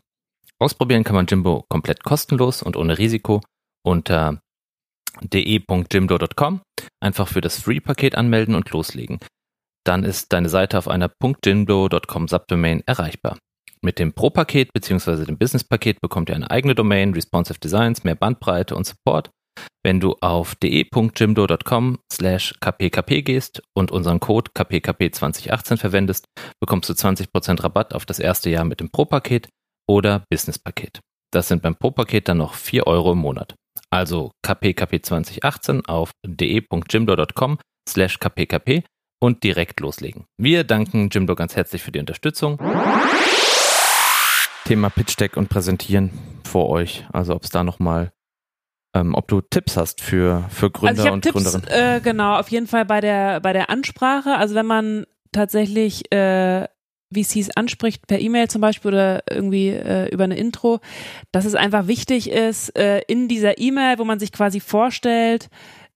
Ausprobieren 0.58 1.04
kann 1.04 1.14
man 1.14 1.26
Jimbo 1.26 1.64
komplett 1.68 2.02
kostenlos 2.02 2.62
und 2.62 2.76
ohne 2.76 2.98
Risiko 2.98 3.40
unter 3.84 4.40
de.jimdo.com. 5.22 6.60
Einfach 7.00 7.28
für 7.28 7.40
das 7.40 7.60
Free-Paket 7.60 8.16
anmelden 8.16 8.54
und 8.54 8.70
loslegen. 8.70 9.18
Dann 9.84 10.04
ist 10.04 10.32
deine 10.32 10.48
Seite 10.48 10.78
auf 10.78 10.88
einer 10.88 11.10
.jimdo.com 11.44 12.28
Subdomain 12.28 12.82
erreichbar. 12.86 13.38
Mit 13.82 13.98
dem 13.98 14.12
Pro-Paket 14.12 14.72
bzw. 14.72 15.24
dem 15.24 15.38
Business-Paket 15.38 16.00
bekommt 16.00 16.28
ihr 16.28 16.34
eine 16.34 16.50
eigene 16.50 16.74
Domain, 16.74 17.14
responsive 17.14 17.58
Designs, 17.58 18.04
mehr 18.04 18.14
Bandbreite 18.14 18.74
und 18.74 18.86
Support. 18.86 19.30
Wenn 19.84 20.00
du 20.00 20.14
auf 20.20 20.54
de.jimdo.com 20.56 21.98
slash 22.12 22.54
kpkp 22.60 23.22
gehst 23.22 23.62
und 23.74 23.90
unseren 23.90 24.20
Code 24.20 24.50
kpkp2018 24.56 25.76
verwendest, 25.76 26.26
bekommst 26.60 26.88
du 26.88 26.92
20% 26.92 27.62
Rabatt 27.62 27.94
auf 27.94 28.06
das 28.06 28.18
erste 28.18 28.50
Jahr 28.50 28.64
mit 28.64 28.80
dem 28.80 28.90
Pro-Paket 28.90 29.48
oder 29.88 30.24
Business-Paket. 30.30 31.00
Das 31.32 31.48
sind 31.48 31.62
beim 31.62 31.76
Pro-Paket 31.76 32.28
dann 32.28 32.38
noch 32.38 32.54
4 32.54 32.86
Euro 32.86 33.12
im 33.12 33.18
Monat. 33.18 33.54
Also 33.90 34.32
kpkp2018 34.44 35.86
auf 35.86 36.12
de.jimdo.com 36.26 37.58
slash 37.88 38.18
kpkp 38.18 38.84
und 39.20 39.42
direkt 39.42 39.80
loslegen. 39.80 40.26
Wir 40.38 40.64
danken 40.64 41.08
Jimdo 41.10 41.34
ganz 41.34 41.56
herzlich 41.56 41.82
für 41.82 41.92
die 41.92 42.00
Unterstützung. 42.00 42.58
Thema 44.68 44.90
Pitch 44.90 45.18
Deck 45.18 45.38
und 45.38 45.48
Präsentieren 45.48 46.10
vor 46.44 46.68
euch. 46.68 47.06
Also 47.10 47.34
ob 47.34 47.42
es 47.42 47.48
da 47.48 47.64
nochmal, 47.64 48.12
ähm, 48.94 49.14
ob 49.14 49.26
du 49.26 49.40
Tipps 49.40 49.78
hast 49.78 50.02
für, 50.02 50.44
für 50.50 50.70
Gründer 50.70 51.04
also 51.04 51.12
und 51.14 51.22
Tipps, 51.22 51.42
Gründerinnen. 51.42 51.68
Äh, 51.68 52.00
genau, 52.04 52.38
auf 52.38 52.50
jeden 52.50 52.66
Fall 52.66 52.84
bei 52.84 53.00
der, 53.00 53.40
bei 53.40 53.54
der 53.54 53.70
Ansprache. 53.70 54.36
Also 54.36 54.54
wenn 54.54 54.66
man 54.66 55.06
tatsächlich 55.32 56.12
äh, 56.12 56.68
VCs 57.14 57.48
anspricht, 57.56 58.06
per 58.06 58.20
E-Mail 58.20 58.48
zum 58.48 58.60
Beispiel 58.60 58.90
oder 58.90 59.22
irgendwie 59.30 59.70
äh, 59.70 60.12
über 60.12 60.24
eine 60.24 60.36
Intro, 60.36 60.80
dass 61.32 61.46
es 61.46 61.54
einfach 61.54 61.86
wichtig 61.86 62.30
ist, 62.30 62.76
äh, 62.76 63.00
in 63.08 63.26
dieser 63.26 63.56
E-Mail, 63.56 63.98
wo 63.98 64.04
man 64.04 64.18
sich 64.18 64.32
quasi 64.32 64.60
vorstellt, 64.60 65.48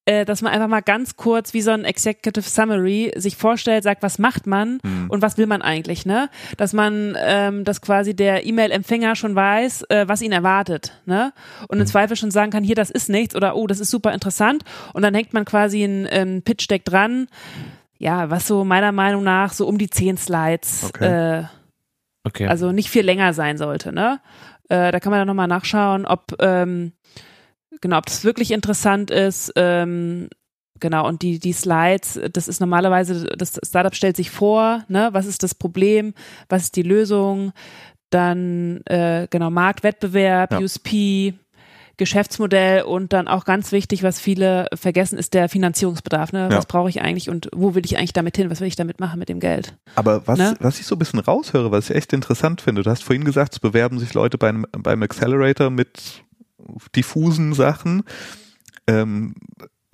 dass 0.04 0.42
man 0.42 0.52
einfach 0.52 0.66
mal 0.68 0.80
ganz 0.80 1.16
kurz 1.16 1.54
wie 1.54 1.62
so 1.62 1.70
ein 1.70 1.84
Executive 1.84 2.48
Summary 2.48 3.12
sich 3.16 3.36
vorstellt, 3.36 3.84
sagt, 3.84 4.02
was 4.02 4.18
macht 4.18 4.46
man 4.48 4.78
Mhm. 4.82 5.06
und 5.08 5.22
was 5.22 5.38
will 5.38 5.46
man 5.46 5.62
eigentlich, 5.62 6.04
ne? 6.06 6.28
Dass 6.56 6.72
man, 6.72 7.16
ähm, 7.20 7.62
dass 7.64 7.80
quasi 7.80 8.14
der 8.14 8.44
E-Mail-Empfänger 8.44 9.14
schon 9.14 9.34
weiß, 9.36 9.82
äh, 9.90 10.08
was 10.08 10.20
ihn 10.22 10.32
erwartet, 10.32 11.00
ne? 11.06 11.32
Und 11.68 11.78
im 11.80 11.86
Zweifel 11.86 12.16
schon 12.16 12.32
sagen 12.32 12.50
kann, 12.50 12.64
hier, 12.64 12.74
das 12.74 12.90
ist 12.90 13.08
nichts 13.08 13.36
oder 13.36 13.54
oh, 13.54 13.66
das 13.68 13.78
ist 13.78 13.90
super 13.90 14.12
interessant 14.12 14.64
und 14.92 15.02
dann 15.02 15.14
hängt 15.14 15.32
man 15.34 15.44
quasi 15.44 15.84
ein, 15.84 16.06
ein 16.08 16.42
Pitch-Deck 16.42 16.84
dran, 16.84 17.28
ja, 17.98 18.28
was 18.30 18.48
so 18.48 18.64
meiner 18.64 18.90
Meinung 18.90 19.22
nach 19.22 19.52
so 19.52 19.68
um 19.68 19.78
die 19.78 19.88
zehn 19.90 20.16
Slides, 20.16 20.84
Okay. 20.88 21.38
äh, 21.40 21.44
Okay. 22.24 22.46
also 22.46 22.70
nicht 22.72 22.88
viel 22.90 23.04
länger 23.04 23.32
sein 23.34 23.58
sollte, 23.58 23.92
ne? 23.92 24.20
Äh, 24.68 24.90
da 24.92 25.00
kann 25.00 25.10
man 25.10 25.20
dann 25.20 25.26
nochmal 25.28 25.48
nachschauen, 25.48 26.06
ob, 26.06 26.36
ähm, 26.40 26.92
genau, 27.80 27.98
ob 27.98 28.06
das 28.06 28.24
wirklich 28.24 28.50
interessant 28.50 29.10
ist, 29.10 29.52
ähm, 29.56 30.28
genau, 30.80 31.06
und 31.06 31.22
die, 31.22 31.38
die 31.38 31.52
Slides, 31.52 32.20
das 32.32 32.48
ist 32.48 32.60
normalerweise, 32.60 33.26
das 33.36 33.58
Startup 33.64 33.94
stellt 33.94 34.16
sich 34.16 34.30
vor, 34.30 34.84
ne, 34.88 35.08
was 35.12 35.26
ist 35.26 35.42
das 35.42 35.54
Problem, 35.54 36.14
was 36.48 36.64
ist 36.64 36.76
die 36.76 36.82
Lösung, 36.82 37.52
dann, 38.10 38.82
äh, 38.86 39.26
genau, 39.30 39.50
Marktwettbewerb, 39.50 40.52
Ja. 40.52 40.58
USP, 40.60 41.34
Geschäftsmodell 41.98 42.82
und 42.82 43.12
dann 43.12 43.28
auch 43.28 43.44
ganz 43.44 43.70
wichtig, 43.70 44.02
was 44.02 44.18
viele 44.18 44.66
vergessen, 44.74 45.18
ist 45.18 45.34
der 45.34 45.48
Finanzierungsbedarf. 45.48 46.32
Ne? 46.32 46.48
Ja. 46.50 46.56
Was 46.56 46.66
brauche 46.66 46.88
ich 46.88 47.00
eigentlich 47.02 47.28
und 47.28 47.48
wo 47.54 47.74
will 47.74 47.84
ich 47.84 47.96
eigentlich 47.98 48.14
damit 48.14 48.36
hin? 48.36 48.50
Was 48.50 48.60
will 48.60 48.66
ich 48.66 48.76
damit 48.76 48.98
machen 48.98 49.18
mit 49.18 49.28
dem 49.28 49.40
Geld? 49.40 49.76
Aber 49.94 50.26
was, 50.26 50.38
Ne? 50.38 50.56
was 50.58 50.80
ich 50.80 50.86
so 50.86 50.96
ein 50.96 50.98
bisschen 50.98 51.20
raushöre, 51.20 51.70
was 51.70 51.90
ich 51.90 51.96
echt 51.96 52.12
interessant 52.12 52.60
finde, 52.60 52.82
du 52.82 52.90
hast 52.90 53.04
vorhin 53.04 53.24
gesagt, 53.24 53.52
es 53.52 53.60
bewerben 53.60 53.98
sich 53.98 54.14
Leute 54.14 54.38
beim, 54.38 54.66
beim 54.72 55.02
Accelerator 55.02 55.70
mit 55.70 56.22
diffusen 56.94 57.52
Sachen. 57.54 58.02
Ähm, 58.86 59.34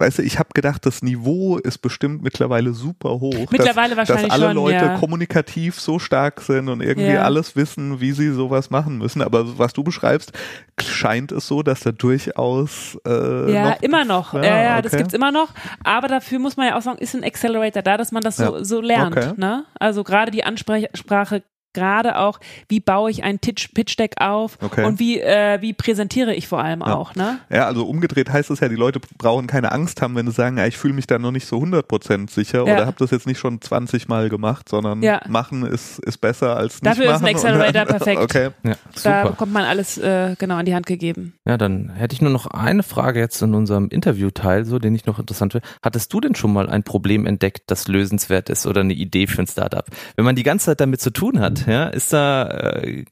weißt 0.01 0.19
du, 0.19 0.23
ich 0.23 0.39
habe 0.39 0.51
gedacht, 0.55 0.87
das 0.87 1.03
Niveau 1.03 1.59
ist 1.59 1.79
bestimmt 1.79 2.23
mittlerweile 2.23 2.73
super 2.73 3.19
hoch. 3.19 3.51
Mittlerweile 3.51 3.97
dass, 3.97 4.09
wahrscheinlich 4.09 4.33
Dass 4.33 4.33
alle 4.41 4.47
schon, 4.47 4.57
Leute 4.57 4.85
ja. 4.85 4.97
kommunikativ 4.99 5.81
so 5.81 5.99
stark 5.99 6.41
sind 6.41 6.69
und 6.69 6.81
irgendwie 6.83 7.11
Ja. 7.11 7.23
alles 7.25 7.57
wissen, 7.57 8.01
wie 8.01 8.13
sie 8.13 8.31
sowas 8.31 8.71
machen 8.71 8.99
müssen. 8.99 9.23
Aber 9.23 9.59
was 9.59 9.73
du 9.73 9.83
beschreibst, 9.83 10.33
scheint 10.81 11.33
es 11.33 11.49
so, 11.49 11.65
dass 11.65 11.81
da 11.81 11.91
durchaus 11.91 12.97
äh, 13.07 13.53
Ja, 13.53 13.71
noch 13.71 13.83
immer 13.83 14.05
noch. 14.05 14.35
Ja, 14.35 14.45
Ja, 14.45 14.63
ja, 14.63 14.83
das 14.83 14.93
okay. 14.93 15.03
gibt's 15.03 15.15
immer 15.15 15.33
noch. 15.33 15.49
Aber 15.83 16.07
dafür 16.07 16.39
muss 16.39 16.57
man 16.57 16.69
ja 16.69 16.79
auch 16.79 16.83
sagen, 16.83 16.99
ist 16.99 17.17
ein 17.17 17.25
Accelerator 17.25 17.83
da, 17.83 17.97
dass 17.97 18.13
man 18.13 18.23
das 18.23 18.37
so, 18.37 18.57
Ja. 18.57 18.65
so 18.65 18.81
lernt. 18.81 19.17
Okay. 19.17 19.33
Ne? 19.37 19.65
Also 19.81 20.05
gerade 20.05 20.31
die 20.31 20.45
Ansprache, 20.45 21.43
gerade 21.79 22.19
auch, 22.19 22.41
wie 22.69 22.81
baue 22.81 23.11
ich 23.11 23.23
ein 23.25 23.38
Pitch, 23.38 23.73
Pitch 23.75 23.99
Deck 23.99 24.14
auf 24.21 24.59
Okay. 24.62 24.85
und 24.85 24.99
wie, 24.99 25.21
äh, 25.21 25.61
wie 25.61 25.73
präsentiere 25.73 26.35
ich 26.35 26.49
vor 26.49 26.62
allem 26.62 26.81
Ja. 26.81 26.95
auch. 26.95 27.14
Ne? 27.14 27.38
Ja, 27.51 27.67
also 27.67 27.85
umgedreht 27.87 28.31
heißt 28.31 28.51
es 28.51 28.61
ja, 28.61 28.69
die 28.69 28.75
Leute 28.77 29.01
brauchen 29.17 29.47
keine 29.47 29.73
Angst 29.73 30.03
haben, 30.03 30.14
wenn 30.17 30.27
sie 30.27 30.33
sagen, 30.33 30.59
ja, 30.59 30.67
ich 30.67 30.77
fühle 30.77 30.95
mich 30.95 31.07
da 31.07 31.19
noch 31.19 31.31
nicht 31.31 31.47
so 31.47 31.59
100% 31.61 32.31
sicher 32.31 32.59
Ja. 32.67 32.75
oder 32.75 32.87
habe 32.87 32.97
das 32.99 33.11
jetzt 33.11 33.27
nicht 33.27 33.38
schon 33.38 33.61
20 33.61 34.09
Mal 34.09 34.29
gemacht, 34.29 34.69
sondern 34.69 35.03
Ja. 35.03 35.21
machen 35.29 35.64
ist, 35.64 35.99
ist 36.01 36.19
besser 36.19 36.57
als 36.57 36.75
nicht 36.83 36.87
Dafür 36.87 37.05
ist 37.07 37.11
ein 37.17 37.23
machen. 37.23 37.35
Accelerator 37.37 37.73
dann- 37.73 37.87
perfekt. 37.88 38.21
Okay. 38.21 38.49
ja, 38.64 38.75
Da 39.05 39.25
bekommt 39.29 39.53
man 39.53 39.64
alles 39.64 39.99
äh, 39.99 40.35
genau 40.38 40.57
an 40.57 40.64
die 40.67 40.75
Hand 40.75 40.87
gegeben. 40.87 41.35
Ja, 41.47 41.57
dann 41.57 41.91
hätte 41.91 42.14
ich 42.14 42.21
nur 42.23 42.31
noch 42.31 42.47
eine 42.47 42.83
Frage 42.83 43.21
jetzt 43.21 43.41
in 43.43 43.55
unserem 43.55 43.88
Interviewteil, 43.88 44.64
so 44.64 44.79
den 44.79 44.95
ich 44.95 45.07
noch 45.07 45.19
interessant 45.19 45.53
finde. 45.53 45.67
Hattest 45.83 46.12
du 46.12 46.21
denn 46.21 46.35
schon 46.35 46.53
mal 46.53 46.69
ein 46.69 46.83
Problem 46.83 47.27
entdeckt, 47.27 47.62
das 47.69 47.88
lösenswert 47.88 48.49
ist 48.51 48.67
oder 48.67 48.81
eine 48.81 48.95
Idee 48.95 49.27
für 49.27 49.43
ein 49.43 49.47
Startup? 49.47 49.85
Wenn 50.17 50.25
man 50.25 50.35
die 50.37 50.43
ganze 50.43 50.67
Zeit 50.67 50.81
damit 50.81 51.01
zu 51.01 51.11
tun 51.11 51.41
hat, 51.41 51.67
ja, 51.69 51.89
ist 51.89 52.13
da 52.13 52.49
äh, 52.49 53.05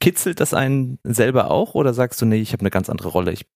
kitzelt 0.00 0.40
das 0.40 0.54
einen 0.54 0.98
selber 1.04 1.50
auch 1.50 1.74
oder 1.74 1.94
sagst 1.94 2.20
du, 2.20 2.26
nee, 2.26 2.40
ich 2.40 2.52
habe 2.52 2.60
eine 2.60 2.70
ganz 2.70 2.90
andere 2.90 3.08
Rolle? 3.08 3.32
Ich, 3.32 3.46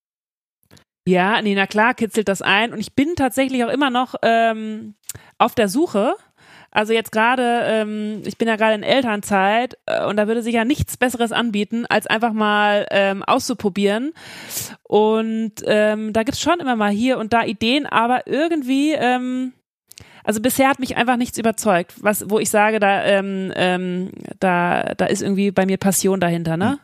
Ja, 1.06 1.40
nee, 1.42 1.54
na 1.54 1.66
klar, 1.66 1.94
kitzelt 1.94 2.28
das 2.28 2.42
ein. 2.42 2.72
Und 2.72 2.80
ich 2.80 2.94
bin 2.94 3.14
tatsächlich 3.16 3.64
auch 3.64 3.70
immer 3.70 3.90
noch 3.90 4.14
ähm, 4.22 4.94
auf 5.38 5.54
der 5.54 5.68
Suche. 5.68 6.14
Also 6.70 6.92
jetzt 6.92 7.10
gerade, 7.10 7.62
ähm, 7.64 8.22
ich 8.26 8.36
bin 8.36 8.48
ja 8.48 8.56
gerade 8.56 8.74
in 8.74 8.82
Elternzeit 8.82 9.78
äh, 9.86 10.04
und 10.04 10.16
da 10.16 10.26
würde 10.26 10.42
sich 10.42 10.54
ja 10.54 10.64
nichts 10.64 10.96
Besseres 10.96 11.32
anbieten, 11.32 11.86
als 11.86 12.06
einfach 12.06 12.32
mal 12.32 12.86
ähm, 12.90 13.22
auszuprobieren. 13.22 14.12
Und 14.82 15.54
ähm, 15.64 16.12
da 16.12 16.22
gibt's 16.22 16.40
schon 16.40 16.60
immer 16.60 16.76
mal 16.76 16.90
hier 16.90 17.18
und 17.18 17.32
da 17.32 17.44
Ideen, 17.44 17.86
aber 17.86 18.26
irgendwie, 18.26 18.92
ähm, 18.92 19.52
also 20.26 20.40
bisher 20.40 20.68
hat 20.68 20.80
mich 20.80 20.96
einfach 20.96 21.16
nichts 21.16 21.38
überzeugt, 21.38 21.94
was, 22.00 22.28
wo 22.28 22.38
ich 22.40 22.50
sage, 22.50 22.80
da, 22.80 23.04
ähm, 23.04 23.52
ähm, 23.54 24.10
da, 24.40 24.94
da 24.96 25.06
ist 25.06 25.22
irgendwie 25.22 25.52
bei 25.52 25.66
mir 25.66 25.78
Passion 25.78 26.20
dahinter, 26.20 26.56
ne? 26.56 26.80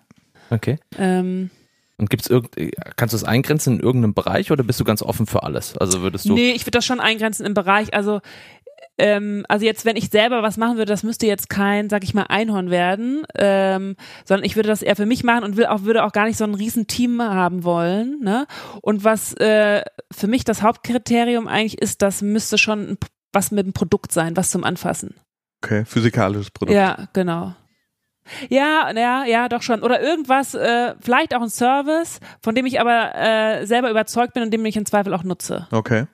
okay. 0.50 0.78
Ähm, 0.96 1.50
Und 1.98 2.08
gibt's 2.08 2.30
irgend, 2.30 2.54
kannst 2.96 3.12
du 3.12 3.16
es 3.16 3.24
eingrenzen 3.24 3.74
in 3.74 3.80
irgendeinem 3.80 4.14
Bereich 4.14 4.52
oder 4.52 4.62
bist 4.62 4.78
du 4.78 4.84
ganz 4.84 5.02
offen 5.02 5.26
für 5.26 5.42
alles? 5.42 5.76
Also 5.76 6.02
würdest 6.02 6.24
du. 6.28 6.34
Nee, 6.34 6.52
ich 6.52 6.62
würde 6.62 6.78
das 6.78 6.86
schon 6.86 7.00
eingrenzen 7.00 7.44
im 7.44 7.54
Bereich, 7.54 7.92
also 7.94 8.20
ähm, 8.98 9.44
also 9.48 9.64
jetzt, 9.64 9.84
wenn 9.84 9.96
ich 9.96 10.10
selber 10.10 10.42
was 10.42 10.56
machen 10.56 10.76
würde, 10.76 10.92
das 10.92 11.02
müsste 11.02 11.26
jetzt 11.26 11.48
kein, 11.48 11.88
sag 11.88 12.04
ich 12.04 12.14
mal, 12.14 12.26
Einhorn 12.28 12.70
werden, 12.70 13.24
ähm, 13.34 13.96
sondern 14.24 14.44
ich 14.44 14.54
würde 14.54 14.68
das 14.68 14.82
eher 14.82 14.96
für 14.96 15.06
mich 15.06 15.24
machen 15.24 15.44
und 15.44 15.56
will 15.56 15.66
auch, 15.66 15.82
würde 15.82 16.04
auch 16.04 16.12
gar 16.12 16.26
nicht 16.26 16.36
so 16.36 16.44
ein 16.44 16.54
riesen 16.54 16.86
Team 16.86 17.20
haben 17.22 17.64
wollen. 17.64 18.20
Ne? 18.22 18.46
Und 18.82 19.02
was 19.02 19.34
äh, 19.34 19.82
für 20.10 20.26
mich 20.26 20.44
das 20.44 20.62
Hauptkriterium 20.62 21.48
eigentlich 21.48 21.80
ist, 21.80 22.02
das 22.02 22.22
müsste 22.22 22.58
schon 22.58 22.90
ein, 22.90 22.98
was 23.32 23.50
mit 23.50 23.66
dem 23.66 23.72
Produkt 23.72 24.12
sein, 24.12 24.36
was 24.36 24.50
zum 24.50 24.64
Anfassen. 24.64 25.14
okay, 25.62 25.84
physikalisches 25.84 26.50
Produkt. 26.50 26.74
Ja, 26.74 27.08
genau. 27.12 27.54
Ja, 28.48 28.92
ja, 28.94 29.24
ja, 29.24 29.48
doch 29.48 29.62
schon. 29.62 29.82
Oder 29.82 30.00
irgendwas, 30.00 30.54
äh, 30.54 30.94
vielleicht 31.00 31.34
auch 31.34 31.42
ein 31.42 31.50
Service, 31.50 32.20
von 32.40 32.54
dem 32.54 32.66
ich 32.66 32.80
aber 32.80 33.14
äh, 33.14 33.66
selber 33.66 33.90
überzeugt 33.90 34.34
bin 34.34 34.42
und 34.42 34.50
den 34.52 34.64
ich 34.64 34.76
im 34.76 34.86
Zweifel 34.86 35.12
auch 35.14 35.24
nutze. 35.24 35.66
Okay. 35.72 36.06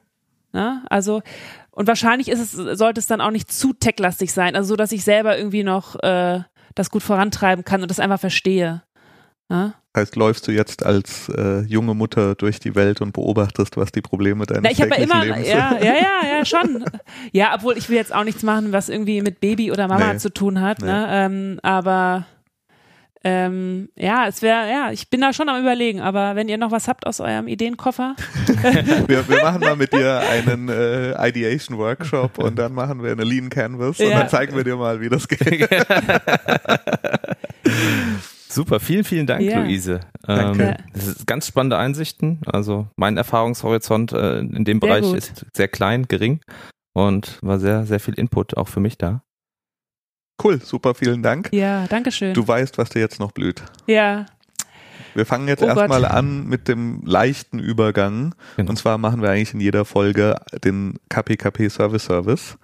Ne? 0.53 0.83
Also, 0.89 1.23
und 1.71 1.87
wahrscheinlich 1.87 2.29
ist 2.29 2.41
es, 2.41 2.53
sollte 2.79 3.01
es 3.01 3.07
dann 3.07 3.21
auch 3.21 3.31
nicht 3.31 3.53
zu 3.53 3.73
techlastig 3.73 4.33
sein, 4.33 4.57
also 4.57 4.69
so, 4.71 4.77
dass 4.77 4.93
ich 4.93 5.05
selber 5.05 5.37
irgendwie 5.37 5.65
noch 5.65 5.97
äh, 6.03 6.41
das 6.75 6.91
gut 6.91 7.03
vorantreiben 7.03 7.65
kann 7.65 7.83
und 7.83 7.91
das 7.91 8.01
einfach 8.01 8.21
verstehe. 8.21 8.83
Ne? 9.51 9.73
Heißt, 9.97 10.15
läufst 10.17 10.47
du 10.47 10.53
jetzt 10.53 10.85
als 10.85 11.29
äh, 11.31 11.61
junge 11.63 11.95
Mutter 11.95 12.35
durch 12.35 12.61
die 12.61 12.75
Welt 12.75 13.01
und 13.01 13.13
beobachtest, 13.13 13.77
was 13.79 13.91
die 13.91 14.03
Probleme 14.03 14.45
deines 14.47 14.63
Na, 14.65 14.71
ich 14.71 14.81
habe 14.81 14.91
ja 14.91 14.97
täglichen 14.97 15.23
immer, 15.23 15.37
Lebens 15.37 15.49
ja, 15.49 15.77
ja, 15.83 15.95
ja, 15.95 16.37
ja, 16.39 16.45
schon. 16.45 16.85
Ja, 17.33 17.55
obwohl 17.55 17.77
ich 17.79 17.89
will 17.89 17.97
jetzt 17.97 18.15
auch 18.15 18.25
nichts 18.25 18.43
machen, 18.43 18.73
was 18.73 18.89
irgendwie 18.91 19.23
mit 19.23 19.41
Baby 19.41 19.73
oder 19.73 19.89
Mama 19.89 20.13
Nee. 20.13 20.19
zu 20.19 20.33
tun 20.33 20.61
hat, 20.61 20.81
ne? 20.83 21.07
Ähm, 21.11 21.59
aber 21.63 22.27
ähm, 23.25 23.89
ja, 23.97 24.29
es 24.29 24.43
wäre, 24.43 24.71
ja, 24.71 24.93
ich 24.93 25.11
bin 25.11 25.21
da 25.23 25.33
schon 25.33 25.49
am 25.49 25.61
überlegen, 25.61 26.01
aber 26.01 26.37
wenn 26.37 26.49
ihr 26.49 26.57
noch 26.59 26.71
was 26.71 26.87
habt 26.87 27.05
aus 27.07 27.19
eurem 27.21 27.49
Ideenkoffer, 27.49 28.15
wir, 29.09 29.29
wir 29.29 29.43
machen 29.43 29.61
mal 29.61 29.75
mit 29.75 29.93
dir 29.93 30.21
einen 30.31 30.69
äh, 30.69 31.29
Ideation 31.29 31.79
Workshop 31.79 32.39
und 32.39 32.57
dann 32.57 32.75
machen 32.75 33.03
wir 33.03 33.11
eine 33.11 33.25
Lean 33.25 33.49
Canvas 33.51 33.99
und 33.99 34.11
Ja. 34.11 34.21
dann 34.21 34.29
zeigen 34.29 34.55
wir 34.55 34.63
dir 34.63 34.77
mal, 34.77 35.01
wie 35.01 35.09
das 35.09 35.27
geht. 35.27 35.41
Super, 38.49 38.81
vielen, 38.81 39.05
vielen 39.05 39.27
Dank, 39.27 39.43
Ja. 39.43 39.61
Luise. 39.63 40.01
Danke. 40.23 40.77
Ähm, 40.79 40.85
das 40.95 41.07
ist 41.07 41.27
ganz 41.27 41.47
spannende 41.47 41.77
Einsichten. 41.77 42.41
Also 42.47 42.89
mein 42.97 43.17
Erfahrungshorizont 43.17 44.13
äh, 44.13 44.39
in 44.41 44.65
dem 44.65 44.81
Sehr 44.81 44.89
Bereich 44.89 45.05
gut. 45.05 45.17
ist 45.17 45.47
sehr 45.55 45.69
klein, 45.69 46.09
gering 46.09 46.41
und 46.95 47.39
war 47.43 47.59
sehr, 47.59 47.85
sehr 47.87 48.01
viel 48.01 48.15
Input 48.15 48.57
auch 48.57 48.69
für 48.69 48.81
mich 48.81 48.97
da. 48.99 49.23
Cool, 50.43 50.61
super, 50.63 50.95
vielen 50.95 51.23
Dank. 51.23 51.51
ja, 51.53 51.87
danke 51.89 52.13
schön. 52.13 52.33
Du 52.33 52.47
weißt, 52.47 52.79
was 52.79 52.91
dir 52.91 53.01
jetzt 53.01 53.19
noch 53.19 53.33
blüht. 53.33 53.63
ja, 53.87 54.27
Wir 55.15 55.27
fangen 55.27 55.49
jetzt 55.49 55.63
Oh 55.63 55.67
erstmal 55.67 56.05
an 56.05 56.47
mit 56.47 56.69
dem 56.69 57.03
leichten 57.05 57.59
Übergang. 57.59 58.35
Genau. 58.57 58.71
Und 58.71 58.77
zwar 58.77 58.99
machen 58.99 59.21
wir 59.21 59.31
eigentlich 59.31 59.53
in 59.53 59.61
jeder 59.61 59.85
Folge 59.85 60.37
den 60.65 60.95
KPKP 61.09 61.69
Service 61.71 62.05
Service. 62.05 62.57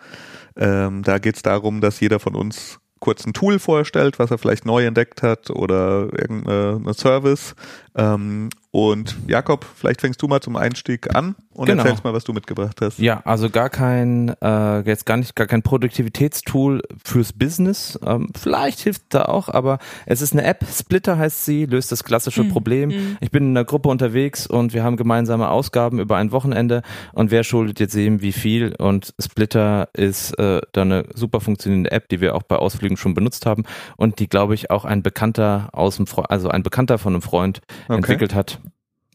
Ähm, 0.57 1.03
da 1.03 1.18
geht 1.18 1.35
es 1.37 1.42
darum, 1.42 1.81
dass 1.81 1.99
jeder 1.99 2.20
von 2.20 2.37
uns 2.37 2.79
kurz 3.00 3.26
ein 3.26 3.33
Tool 3.33 3.59
vorstellt, 3.59 4.18
was 4.18 4.30
er 4.30 4.38
vielleicht 4.38 4.64
neu 4.64 4.85
entdeckt 4.85 5.22
hat 5.22 5.50
oder 5.50 6.09
irgendeine 6.12 6.80
eine 6.83 6.94
Service. 6.94 7.54
Ähm, 7.96 8.50
Und 8.72 9.14
Jakob, 9.28 9.64
vielleicht 9.76 10.00
fängst 10.00 10.20
du 10.20 10.26
mal 10.26 10.40
zum 10.40 10.57
Einstieg 10.57 11.14
an 11.14 11.37
und 11.52 11.66
Genau. 11.66 11.85
erzählst 11.85 12.02
mal, 12.02 12.12
was 12.12 12.24
du 12.24 12.33
mitgebracht 12.33 12.80
hast. 12.80 12.98
Ja, 12.98 13.20
also 13.24 13.48
gar 13.48 13.70
kein, 13.70 14.35
äh, 14.42 14.80
jetzt 14.80 15.07
gar 15.07 15.16
nicht, 15.16 15.37
gar 15.37 15.46
kein 15.46 15.62
Produktivitätstool 15.62 16.83
fürs 17.04 17.33
Business. 17.33 17.96
Ähm, 18.04 18.30
vielleicht 18.37 18.80
hilft 18.80 19.02
da 19.11 19.26
auch, 19.26 19.48
aber 19.48 19.78
es 20.07 20.20
ist 20.22 20.33
eine 20.33 20.42
App, 20.42 20.64
Splitter 20.68 21.16
heißt 21.18 21.44
sie, 21.44 21.66
löst 21.66 21.92
das 21.92 22.02
klassische 22.02 22.42
Problem. 22.42 23.16
Ich 23.20 23.30
bin 23.30 23.44
in 23.44 23.50
einer 23.57 23.64
Gruppe 23.64 23.88
unterwegs 23.90 24.48
und 24.48 24.74
wir 24.74 24.83
haben 24.83 24.96
gemeinsame 24.96 25.48
Ausgaben 25.50 26.00
über 26.00 26.16
ein 26.16 26.33
Wochenende 26.33 26.83
und 27.12 27.30
wer 27.30 27.44
schuldet 27.44 27.78
jetzt 27.78 27.94
eben 27.94 28.22
wie 28.22 28.33
viel 28.33 28.74
und 28.76 29.14
Splitter 29.22 29.88
ist 29.92 30.37
äh, 30.40 30.61
da 30.72 30.83
eine 30.83 31.04
super 31.14 31.40
funktionierende 31.40 31.92
App, 31.92 32.09
die 32.09 32.20
wir 32.20 32.35
auch 32.35 32.42
bei 32.42 32.57
Ausflügen 32.57 32.96
schon 32.96 33.14
benutzt 33.14 33.46
haben 33.46 33.62
und 33.96 34.18
die, 34.18 34.28
glaube 34.28 34.54
ich, 34.54 34.70
auch 34.72 34.85
ein 34.85 35.04
Bekannter 35.04 35.68
aus 35.72 35.94
dem 35.96 36.09
Fre 36.09 36.28
also 36.28 36.48
ein 36.48 36.64
Bekannter 36.64 36.98
von 36.98 37.12
einem 37.12 37.22
Freund 37.22 37.61
Okay. 37.85 37.94
entwickelt 37.97 38.35
hat. 38.35 38.61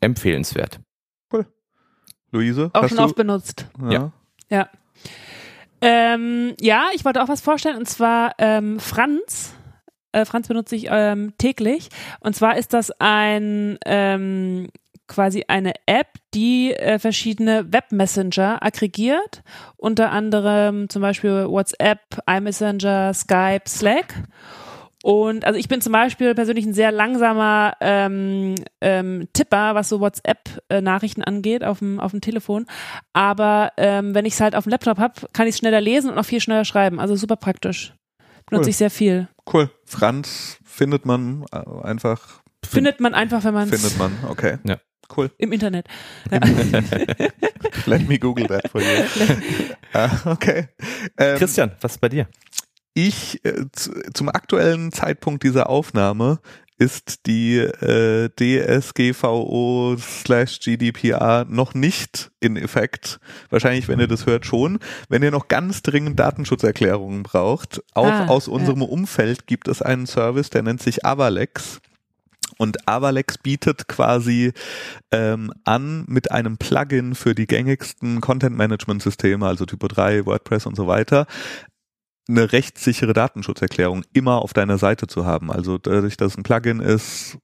Empfehlenswert. 0.02 0.80
Luise, 2.32 2.70
Auch 2.74 2.84
hast 2.84 2.90
schon 2.90 2.98
du? 3.00 3.04
oft 3.06 3.16
benutzt. 3.16 3.68
ja. 3.90 4.12
Ja. 4.50 4.70
Ähm, 5.82 6.56
ja, 6.60 6.88
ich 6.94 7.06
wollte 7.06 7.24
auch 7.24 7.28
was 7.30 7.42
vorstellen 7.42 7.78
und 7.78 7.88
zwar 7.88 8.34
ähm, 8.38 8.80
Franz. 8.80 9.54
Äh, 10.12 10.26
Franz 10.26 10.48
benutze 10.48 10.76
ich 10.76 10.88
ähm, 10.90 11.34
täglich. 11.38 11.90
Und 12.20 12.36
zwar 12.36 12.58
ist 12.58 12.74
das 12.74 12.92
ein 13.00 13.78
ähm, 13.86 14.70
quasi 15.08 15.46
eine 15.48 15.74
App, 15.86 16.08
die 16.34 16.74
äh, 16.74 17.00
verschiedene 17.00 17.72
Webmessenger 17.72 18.62
aggregiert, 18.62 19.42
unter 19.78 20.12
anderem 20.12 20.90
zum 20.90 21.02
Beispiel 21.02 21.48
WhatsApp, 21.48 22.00
iMessenger, 22.28 23.14
Skype, 23.14 23.68
Slack. 23.68 24.14
Und 25.02 25.46
also 25.46 25.58
ich 25.58 25.70
bin 25.70 25.80
zum 25.82 25.94
Beispiel 25.94 26.36
persönlich 26.36 26.66
ein 26.66 26.74
sehr 26.74 26.92
langsamer 26.92 27.74
ähm, 27.80 28.56
ähm, 28.82 29.28
Tipper, 29.34 29.76
was 29.76 29.88
so 29.88 30.02
WhatsApp-Nachrichten 30.02 31.24
angeht 31.24 31.64
auf 31.64 31.80
dem, 31.80 32.00
auf 32.00 32.12
dem 32.12 32.22
Telefon. 32.22 32.66
Aber 33.14 33.72
ähm, 33.78 34.14
wenn 34.14 34.26
ich 34.26 34.34
es 34.34 34.42
halt 34.42 34.56
auf 34.56 34.66
dem 34.66 34.72
Laptop 34.72 34.98
habe, 34.98 35.28
kann 35.32 35.48
ich 35.48 35.56
es 35.56 35.60
schneller 35.60 35.80
lesen 35.80 36.12
und 36.12 36.18
auch 36.18 36.26
viel 36.26 36.42
schneller 36.42 36.66
schreiben. 36.66 37.00
Also 37.00 37.16
super 37.16 37.38
praktisch. 37.38 37.94
Benutze 38.50 38.66
Cool. 38.66 38.70
ich 38.70 38.78
sehr 38.78 38.90
viel. 38.90 39.28
Cool. 39.52 39.70
Franz 39.86 40.58
findet 40.66 41.06
man 41.06 41.46
äh, 41.52 41.62
einfach, 41.84 42.42
Findet 42.66 43.00
man 43.00 43.14
einfach, 43.14 43.44
wenn 43.44 43.54
man 43.54 43.70
findet 43.70 43.98
man. 43.98 44.12
Okay. 44.28 44.58
Ja. 44.66 44.78
Cool. 45.16 45.32
im 45.40 45.52
Internet. 45.52 45.88
Let 47.88 48.08
me 48.08 48.20
Google 48.20 48.48
that 48.48 48.70
for 48.70 48.80
you. 48.80 49.04
ah, 49.94 50.10
okay. 50.26 50.68
Ähm, 51.18 51.38
Christian, 51.38 51.72
was 51.82 51.94
ist 51.94 51.98
bei 51.98 52.10
dir? 52.10 52.28
Ich 52.94 53.44
äh, 53.46 53.66
zu, 53.72 53.92
zum 54.14 54.30
aktuellen 54.30 54.92
Zeitpunkt 54.92 55.44
dieser 55.44 55.70
Aufnahme 55.70 56.40
ist 56.80 57.26
die 57.28 57.58
äh, 57.58 58.30
DSGVO 58.40 59.98
slash 60.00 60.62
GDPR 60.62 61.46
noch 61.48 61.74
nicht 61.74 62.32
in 62.40 62.56
Effekt. 62.56 63.20
Wahrscheinlich, 63.50 63.90
wenn 63.90 64.00
ihr 64.00 64.08
das 64.08 64.26
hört, 64.26 64.46
schon. 64.46 64.80
Wenn 65.10 65.22
ihr 65.22 65.32
noch 65.32 65.50
ganz 65.50 65.84
dringend 65.84 66.18
Datenschutzerklärungen 66.18 67.24
braucht, 67.24 67.84
auch 67.94 68.06
Ah, 68.06 68.28
aus 68.28 68.48
ja. 68.48 68.54
unserem 68.54 68.82
Umfeld 68.82 69.46
gibt 69.46 69.68
es 69.68 69.82
einen 69.82 70.08
Service, 70.08 70.50
der 70.50 70.64
nennt 70.64 70.82
sich 70.82 71.06
Avalex. 71.06 71.82
Und 72.58 72.88
Avalex 72.88 73.38
bietet 73.38 73.88
quasi 73.90 74.54
ähm, 75.12 75.52
an 75.66 76.06
mit 76.08 76.32
einem 76.32 76.58
Plugin 76.58 77.14
für 77.14 77.36
die 77.36 77.48
gängigsten 77.48 78.22
Content-Management-Systeme, 78.22 79.46
also 79.46 79.66
Typo 79.66 79.88
3, 79.88 80.26
WordPress 80.26 80.66
und 80.66 80.76
so 80.76 80.88
weiter, 80.88 81.26
eine 82.30 82.52
rechtssichere 82.52 83.14
Datenschutzerklärung 83.14 84.04
immer 84.14 84.42
auf 84.42 84.54
deiner 84.54 84.78
Seite 84.78 85.08
zu 85.08 85.26
haben. 85.26 85.52
Also 85.52 85.78
dadurch, 85.78 86.16
dass 86.16 86.34
es 86.34 86.38
ein 86.38 86.44
Plugin 86.44 86.80
ist, 86.80 87.38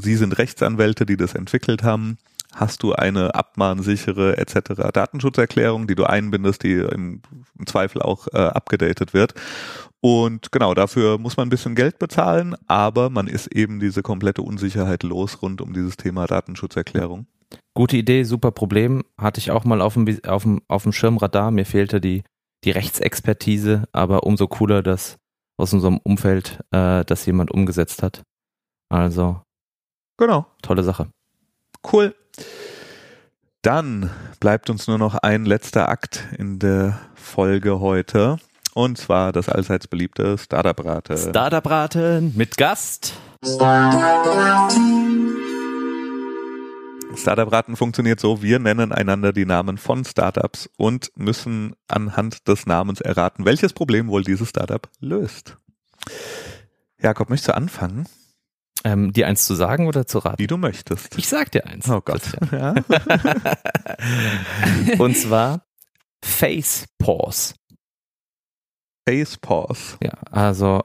Sie 0.00 0.14
sind 0.14 0.38
Rechtsanwälte, 0.38 1.06
die 1.06 1.16
das 1.16 1.34
entwickelt 1.34 1.82
haben, 1.82 2.18
hast 2.54 2.82
du 2.82 2.92
eine 2.92 3.34
abmahnsichere 3.34 4.38
etc. 4.38 4.90
Datenschutzerklärung, 4.92 5.88
die 5.88 5.96
du 5.96 6.04
einbindest, 6.04 6.62
die 6.62 6.74
im, 6.74 7.20
im 7.58 7.66
Zweifel 7.66 8.00
auch 8.02 8.28
äh, 8.32 8.38
abgedatet 8.38 9.12
wird. 9.12 9.34
Und 10.00 10.52
genau, 10.52 10.74
dafür 10.74 11.18
muss 11.18 11.36
man 11.36 11.48
ein 11.48 11.50
bisschen 11.50 11.74
Geld 11.74 11.98
bezahlen, 11.98 12.54
aber 12.68 13.10
man 13.10 13.26
ist 13.26 13.48
eben 13.48 13.80
diese 13.80 14.02
komplette 14.02 14.42
Unsicherheit 14.42 15.02
los 15.02 15.42
rund 15.42 15.60
um 15.60 15.72
dieses 15.72 15.96
Thema 15.96 16.26
Datenschutzerklärung. 16.26 17.26
Gute 17.74 17.96
Idee, 17.96 18.22
super 18.22 18.52
Problem. 18.52 19.02
Hatte 19.18 19.40
ich 19.40 19.50
auch 19.50 19.64
mal 19.64 19.80
auf 19.80 19.94
dem, 19.94 20.06
auf 20.26 20.44
dem, 20.44 20.62
auf 20.68 20.84
dem 20.84 20.92
Schirmradar. 20.92 21.50
Mir 21.50 21.66
fehlte 21.66 22.00
die, 22.00 22.22
die 22.64 22.70
Rechtsexpertise, 22.70 23.84
aber 23.92 24.24
umso 24.24 24.46
cooler, 24.48 24.82
dass 24.82 25.16
aus 25.56 25.72
unserem 25.72 25.98
Umfeld 25.98 26.60
äh, 26.70 27.04
das 27.04 27.26
jemand 27.26 27.50
umgesetzt 27.50 28.02
hat. 28.02 28.22
Also, 28.88 29.40
Genau. 30.16 30.46
tolle 30.62 30.82
Sache. 30.82 31.08
Cool. 31.92 32.14
Dann 33.62 34.10
bleibt 34.40 34.70
uns 34.70 34.86
nur 34.86 34.98
noch 34.98 35.14
ein 35.16 35.44
letzter 35.44 35.88
Akt 35.88 36.26
in 36.36 36.58
der 36.58 36.98
Folge 37.14 37.80
heute. 37.80 38.38
Und 38.74 38.98
zwar 38.98 39.32
das 39.32 39.48
allseits 39.48 39.88
beliebte 39.88 40.38
Startup-Rate. 40.38 41.16
Startup-Raten 41.16 42.36
mit 42.36 42.56
Gast. 42.56 43.14
Startup-Raten 43.44 45.07
funktioniert 47.76 48.20
so, 48.20 48.42
wir 48.42 48.58
nennen 48.58 48.92
einander 48.92 49.32
die 49.32 49.46
Namen 49.46 49.78
von 49.78 50.04
Startups 50.04 50.68
und 50.76 51.10
müssen 51.16 51.74
anhand 51.88 52.48
des 52.48 52.66
Namens 52.66 53.00
erraten, 53.00 53.44
welches 53.44 53.72
Problem 53.72 54.08
wohl 54.08 54.22
dieses 54.22 54.50
Startup 54.50 54.88
löst. 55.00 55.56
Jakob, 57.00 57.30
möchtest 57.30 57.48
du 57.48 57.54
anfangen? 57.56 58.06
Ähm, 58.84 59.12
dir 59.12 59.26
eins 59.26 59.46
zu 59.46 59.54
sagen 59.54 59.86
oder 59.86 60.06
zu 60.06 60.18
raten? 60.18 60.38
Wie 60.38 60.46
du 60.46 60.56
möchtest. 60.56 61.18
Ich 61.18 61.28
sag 61.28 61.50
dir 61.50 61.66
eins. 61.66 61.88
Oh 61.88 62.00
Gott. 62.00 62.22
Ja. 62.52 62.74
Und 64.98 65.16
zwar 65.16 65.66
Face 66.22 66.86
Pause. 66.98 67.54
Face 69.08 69.36
Pause. 69.38 69.96
Ja, 70.02 70.12
also 70.30 70.84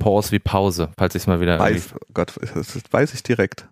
Pause 0.00 0.32
wie 0.32 0.40
Pause, 0.40 0.90
falls 0.98 1.14
ich 1.14 1.22
es 1.22 1.26
mal 1.28 1.40
wieder 1.40 1.60
Weiß, 1.60 1.94
Gott, 2.12 2.34
das 2.54 2.80
weiß 2.90 3.14
ich 3.14 3.22
direkt. 3.22 3.68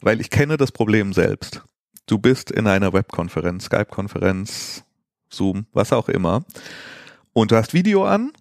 Weil 0.00 0.22
ich 0.22 0.30
kenne 0.30 0.56
das 0.56 0.72
Problem 0.72 1.12
selbst. 1.12 1.62
Du 2.06 2.18
bist 2.18 2.50
in 2.50 2.66
einer 2.66 2.94
Webkonferenz, 2.94 3.64
Skype-Konferenz, 3.66 4.84
Zoom, 5.28 5.66
was 5.72 5.92
auch 5.92 6.08
immer. 6.08 6.44
Und 7.34 7.50
du 7.50 7.56
hast 7.56 7.74
Video 7.74 8.04
an. 8.06 8.32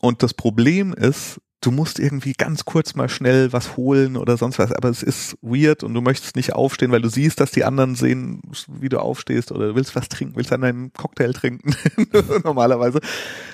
Und 0.00 0.22
das 0.22 0.34
Problem 0.34 0.92
ist, 0.92 1.40
du 1.60 1.70
musst 1.70 1.98
irgendwie 1.98 2.32
ganz 2.32 2.64
kurz 2.64 2.94
mal 2.94 3.08
schnell 3.08 3.52
was 3.52 3.76
holen 3.76 4.16
oder 4.16 4.36
sonst 4.36 4.58
was. 4.58 4.72
Aber 4.72 4.88
es 4.88 5.02
ist 5.02 5.36
weird 5.42 5.82
und 5.82 5.94
du 5.94 6.00
möchtest 6.00 6.36
nicht 6.36 6.52
aufstehen, 6.52 6.90
weil 6.90 7.02
du 7.02 7.08
siehst, 7.08 7.40
dass 7.40 7.52
die 7.52 7.64
anderen 7.64 7.94
sehen, 7.94 8.42
wie 8.68 8.88
du 8.88 8.98
aufstehst 8.98 9.52
oder 9.52 9.68
du 9.68 9.74
willst 9.74 9.94
was 9.94 10.08
trinken, 10.08 10.36
willst 10.36 10.52
an 10.52 10.62
deinen 10.62 10.92
Cocktail 10.92 11.32
trinken 11.32 11.74
normalerweise. 12.44 13.00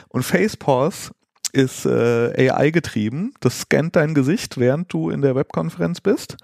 Und 0.09 0.25
Face 0.25 0.57
Pause 0.57 1.11
ist 1.53 1.87
äh, 1.87 2.51
AI 2.51 2.71
getrieben. 2.71 3.35
Das 3.41 3.61
scannt 3.61 3.97
dein 3.97 4.15
Gesicht, 4.15 4.59
während 4.59 4.93
du 4.93 5.11
in 5.11 5.23
der 5.23 5.35
Webkonferenz 5.35 6.01
bist 6.01 6.37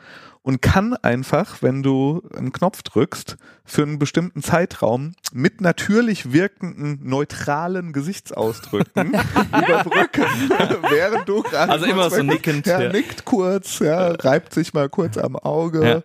und 0.44 0.60
kann 0.62 0.94
einfach, 1.02 1.62
wenn 1.62 1.82
du 1.82 2.22
einen 2.36 2.52
Knopf 2.52 2.82
drückst, 2.82 3.36
für 3.66 3.80
einen 3.82 3.98
bestimmten 3.98 4.42
Zeitraum 4.42 5.14
mit 5.32 5.62
natürlich 5.62 6.34
wirkenden, 6.34 7.00
neutralen 7.02 7.94
Gesichtsausdrücken 7.94 9.14
überbrücken, 9.48 10.24
während 10.90 11.26
du 11.26 11.42
gerade 11.42 11.72
Also 11.72 11.86
immer 11.86 12.10
so 12.10 12.22
nickend, 12.22 12.66
Ja, 12.66 12.78
ja. 12.82 12.92
nickt 12.92 13.24
kurz, 13.24 13.78
ja, 13.78 14.08
reibt 14.12 14.52
sich 14.52 14.74
mal 14.74 14.90
kurz 14.90 15.16
am 15.16 15.36
Auge. 15.36 16.02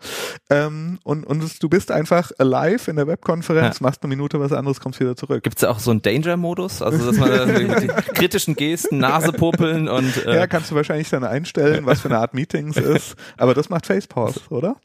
Ähm, 0.49 0.99
und 1.03 1.25
und 1.27 1.43
es, 1.43 1.59
du 1.59 1.67
bist 1.67 1.91
einfach 1.91 2.31
alive 2.37 2.89
in 2.89 2.95
der 2.95 3.07
Webkonferenz, 3.07 3.79
Ja. 3.79 3.83
machst 3.87 4.03
eine 4.03 4.09
Minute 4.09 4.39
was 4.39 4.53
anderes, 4.53 4.79
kommst 4.79 5.01
wieder 5.01 5.17
zurück. 5.17 5.43
Gibt 5.43 5.57
es 5.57 5.65
auch 5.65 5.79
so 5.79 5.91
einen 5.91 6.01
Danger-Modus? 6.01 6.81
Also, 6.81 7.11
dass 7.11 7.17
man 7.17 7.29
die 7.81 7.87
kritischen 8.13 8.55
Gesten, 8.55 8.99
Nase 8.99 9.33
popeln 9.33 9.89
und. 9.89 10.25
Äh, 10.25 10.33
Ja, 10.35 10.47
kannst 10.47 10.71
du 10.71 10.75
wahrscheinlich 10.75 11.09
dann 11.09 11.25
einstellen, 11.25 11.85
was 11.85 11.99
für 11.99 12.07
eine 12.07 12.19
Art 12.19 12.33
Meetings 12.33 12.77
ist. 12.77 13.15
Aber 13.35 13.53
das 13.53 13.69
macht 13.69 13.85
FacePause, 14.33 14.53
oder? 14.53 14.75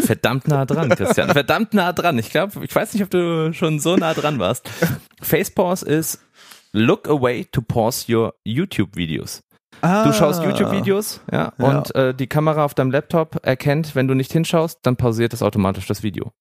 Verdammt 0.00 0.48
nah 0.48 0.64
dran, 0.64 0.88
Christian. 0.96 1.28
Verdammt 1.30 1.74
nah 1.74 1.92
dran. 1.92 2.18
Ich 2.18 2.30
glaube, 2.30 2.64
ich 2.64 2.74
weiß 2.74 2.94
nicht, 2.94 3.02
ob 3.02 3.10
du 3.10 3.52
schon 3.52 3.78
so 3.78 3.96
nah 3.96 4.14
dran 4.14 4.38
warst. 4.38 4.68
Face 5.20 5.50
Pause 5.50 5.84
ist 5.86 6.20
Look 6.72 7.08
away 7.08 7.44
to 7.46 7.60
pause 7.62 8.10
your 8.12 8.34
YouTube-Videos. 8.44 9.42
Ah, 9.82 10.04
Du 10.04 10.12
schaust 10.12 10.42
YouTube-Videos, 10.42 11.20
ja, 11.32 11.52
Ja. 11.58 11.66
und 11.78 11.94
äh, 11.94 12.14
die 12.14 12.26
Kamera 12.26 12.64
auf 12.64 12.74
deinem 12.74 12.90
Laptop 12.90 13.40
erkennt, 13.44 13.94
wenn 13.94 14.06
du 14.08 14.14
nicht 14.14 14.30
hinschaust, 14.32 14.78
dann 14.82 14.96
pausiert 14.96 15.32
es 15.32 15.42
automatisch 15.42 15.86
das 15.86 16.02
Video. 16.02 16.32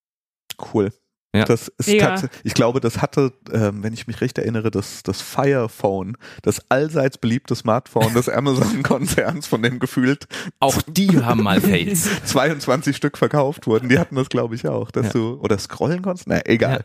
Cool. 0.74 0.92
Ja. 1.36 1.46
Das 1.46 1.68
ist 1.78 1.96
tatsächlich, 2.00 2.42
ich 2.44 2.56
glaube, 2.56 2.80
das 2.80 3.04
hatte, 3.04 3.32
ähm, 3.54 3.84
wenn 3.84 3.94
ich 3.94 4.08
mich 4.08 4.20
recht 4.20 4.40
erinnere, 4.40 4.72
das, 4.72 5.04
das 5.04 5.22
Fire 5.22 5.70
Phone, 5.70 6.18
das 6.42 6.60
allseits 6.72 7.20
beliebte 7.20 7.56
Smartphone 7.56 8.14
des 8.16 8.28
Amazon-Konzerns, 8.30 9.46
von 9.46 9.62
dem 9.62 9.78
gefühlt 9.78 10.26
Auch 10.60 10.82
die 10.88 11.24
haben 11.24 11.44
mal 11.44 11.62
Fails. 11.62 12.08
22 12.26 12.96
Stück 12.98 13.16
verkauft 13.18 13.68
wurden. 13.68 13.90
Die 13.90 14.00
hatten 14.00 14.16
das, 14.16 14.30
glaube 14.30 14.56
ich, 14.56 14.68
auch, 14.68 14.90
dass 14.90 15.08
Ja. 15.08 15.12
du, 15.14 15.34
oder 15.42 15.60
scrollen 15.60 16.02
konntest? 16.02 16.28
Na, 16.28 16.42
egal. 16.46 16.84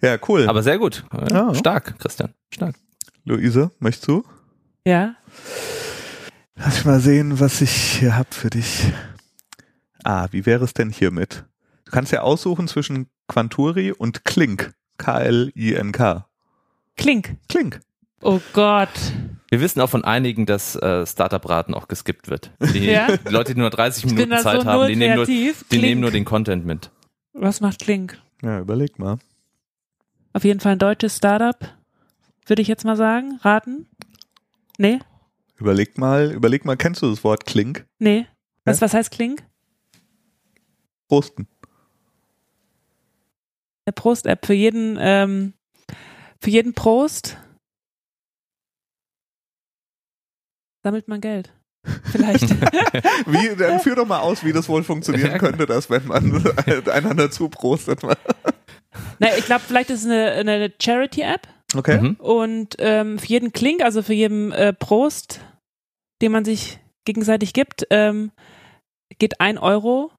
Ja, 0.00 0.16
cool. 0.28 0.48
Aber 0.48 0.62
sehr 0.62 0.78
gut. 0.78 1.04
Ja. 1.30 1.54
Stark, 1.54 1.98
Christian. 1.98 2.32
Stark. 2.54 2.76
Luise, 3.26 3.70
möchtest 3.80 4.08
du? 4.08 4.24
Ja. 4.86 5.14
Lass 6.56 6.78
ich 6.78 6.84
mal 6.86 7.00
sehen, 7.00 7.38
was 7.40 7.60
ich 7.60 7.70
hier 7.70 8.16
hab 8.16 8.32
für 8.32 8.48
dich. 8.48 8.84
Ah, 10.04 10.28
wie 10.30 10.46
wäre 10.46 10.64
es 10.64 10.72
denn 10.72 10.90
hiermit? 10.90 11.44
Du 11.84 11.90
kannst 11.90 12.12
ja 12.12 12.22
aussuchen 12.22 12.66
zwischen 12.68 13.08
Quanturi 13.28 13.92
und 13.92 14.24
Klink. 14.24 14.74
K-L-I-N-K. 14.98 16.26
Klink. 16.96 17.36
Klink. 17.48 17.80
Oh 18.22 18.40
Gott. 18.52 18.88
Wir 19.50 19.60
wissen 19.60 19.80
auch 19.80 19.90
von 19.90 20.04
einigen, 20.04 20.46
dass 20.46 20.76
äh, 20.76 21.06
Startup-Raten 21.06 21.74
auch 21.74 21.88
geskippt 21.88 22.28
wird. 22.28 22.50
Die, 22.72 22.86
Ja? 22.86 23.16
die 23.16 23.28
Leute, 23.32 23.54
die 23.54 23.60
nur 23.60 23.70
30 23.70 24.04
Ich 24.04 24.08
bin 24.14 24.28
Minuten 24.28 24.42
Zeit 24.42 24.62
so 24.62 24.66
haben, 24.66 24.88
die, 24.88 24.96
nehmen 24.96 25.16
nur, 25.16 25.26
die 25.26 25.52
nehmen 25.78 26.00
nur 26.00 26.10
den 26.10 26.24
Content 26.24 26.64
mit. 26.64 26.90
Was 27.32 27.60
macht 27.60 27.80
Klink? 27.80 28.20
Ja, 28.42 28.60
überleg 28.60 28.98
mal. 28.98 29.18
Auf 30.32 30.44
jeden 30.44 30.60
Fall 30.60 30.72
ein 30.72 30.78
deutsches 30.78 31.16
Startup, 31.16 31.56
würde 32.46 32.62
ich 32.62 32.68
jetzt 32.68 32.84
mal 32.84 32.96
sagen. 32.96 33.38
Raten? 33.42 33.86
Nee? 34.78 34.98
Überleg 35.56 35.98
mal, 35.98 36.32
überleg 36.32 36.64
mal, 36.64 36.76
kennst 36.76 37.02
du 37.02 37.10
das 37.10 37.22
Wort 37.22 37.46
Klink? 37.46 37.86
Nee. 37.98 38.26
Was, 38.64 38.78
Hä? 38.80 38.84
was 38.86 38.94
heißt 38.94 39.10
Klink? 39.12 39.44
Prosten. 41.08 41.46
Eine 43.86 43.92
Prost-App 43.94 44.46
für 44.46 44.54
jeden, 44.54 44.96
ähm, 44.98 45.54
für 46.40 46.50
jeden 46.50 46.74
Prost 46.74 47.36
sammelt 50.82 51.08
man 51.08 51.20
Geld. 51.20 51.52
Vielleicht. 52.04 52.48
Wie, 53.26 53.56
dann 53.56 53.80
führ 53.80 53.96
doch 53.96 54.06
mal 54.06 54.20
aus, 54.20 54.42
wie 54.42 54.52
das 54.52 54.68
wohl 54.68 54.82
funktionieren 54.84 55.38
könnte, 55.38 55.66
dass 55.66 55.90
wenn 55.90 56.06
man 56.06 56.42
einander 56.90 57.30
zuprostet. 57.30 58.00
Na, 59.18 59.36
ich 59.36 59.44
glaube, 59.44 59.64
vielleicht 59.66 59.90
ist 59.90 60.00
es 60.00 60.06
eine, 60.06 60.32
eine 60.32 60.72
Charity-App 60.80 61.48
Okay. 61.76 62.00
Mhm. 62.00 62.14
und 62.20 62.76
ähm, 62.78 63.18
für 63.18 63.26
jeden 63.26 63.52
Klink, 63.52 63.82
also 63.82 64.02
für 64.02 64.14
jeden 64.14 64.52
äh, 64.52 64.72
Prost, 64.72 65.40
den 66.22 66.30
man 66.30 66.44
sich 66.44 66.78
gegenseitig 67.04 67.52
gibt, 67.52 67.84
ähm, 67.90 68.30
geht 69.18 69.40
ein 69.40 69.58
Euro, 69.58 70.12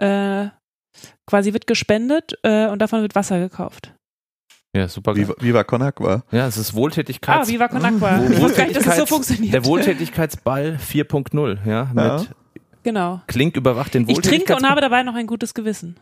äh, 0.00 0.48
quasi 1.26 1.52
wird 1.52 1.66
gespendet 1.66 2.38
äh, 2.42 2.66
und 2.68 2.80
davon 2.80 3.02
wird 3.02 3.14
Wasser 3.14 3.38
gekauft. 3.38 3.92
Ja, 4.74 4.88
super. 4.88 5.16
Viva, 5.16 5.34
Viva 5.40 5.64
Con 5.64 5.80
Agua. 5.80 6.22
Ja, 6.30 6.46
es 6.46 6.58
ist 6.58 6.72
Ah, 6.72 6.76
Wohltätigkeits... 6.76 7.48
Viva 7.48 7.68
Con 7.68 7.84
Agua. 7.84 8.22
Ich 8.30 8.40
wusste 8.40 8.58
gar 8.58 8.66
nicht, 8.66 8.76
dass 8.76 8.86
es 8.86 8.96
so 8.96 9.06
funktioniert. 9.06 9.54
der 9.54 9.64
Wohltätigkeitsball 9.64 10.78
4.0, 10.78 11.66
ja, 11.66 11.90
mit 11.94 12.04
Ja. 12.04 12.24
Genau. 12.82 13.20
Klink 13.26 13.56
überwacht 13.56 13.94
den 13.94 14.08
Ich 14.08 14.20
trinke 14.20 14.54
und 14.54 14.68
habe 14.68 14.80
dabei 14.80 15.02
noch 15.02 15.14
ein 15.14 15.26
gutes 15.26 15.54
Gewissen. 15.54 15.98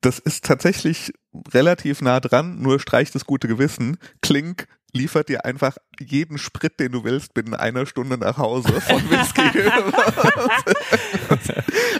Das 0.00 0.18
ist 0.18 0.44
tatsächlich 0.44 1.12
relativ 1.52 2.00
nah 2.00 2.20
dran, 2.20 2.60
nur 2.62 2.80
streicht 2.80 3.14
das 3.14 3.26
gute 3.26 3.48
Gewissen. 3.48 3.98
Klink 4.22 4.68
liefert 4.94 5.28
dir 5.28 5.44
einfach 5.44 5.76
jeden 6.00 6.38
Sprit, 6.38 6.78
den 6.80 6.92
du 6.92 7.04
willst, 7.04 7.34
binnen 7.34 7.54
einer 7.54 7.86
Stunde 7.86 8.16
nach 8.18 8.38
Hause 8.38 8.80
von 8.80 9.02
Whisky. 9.10 9.42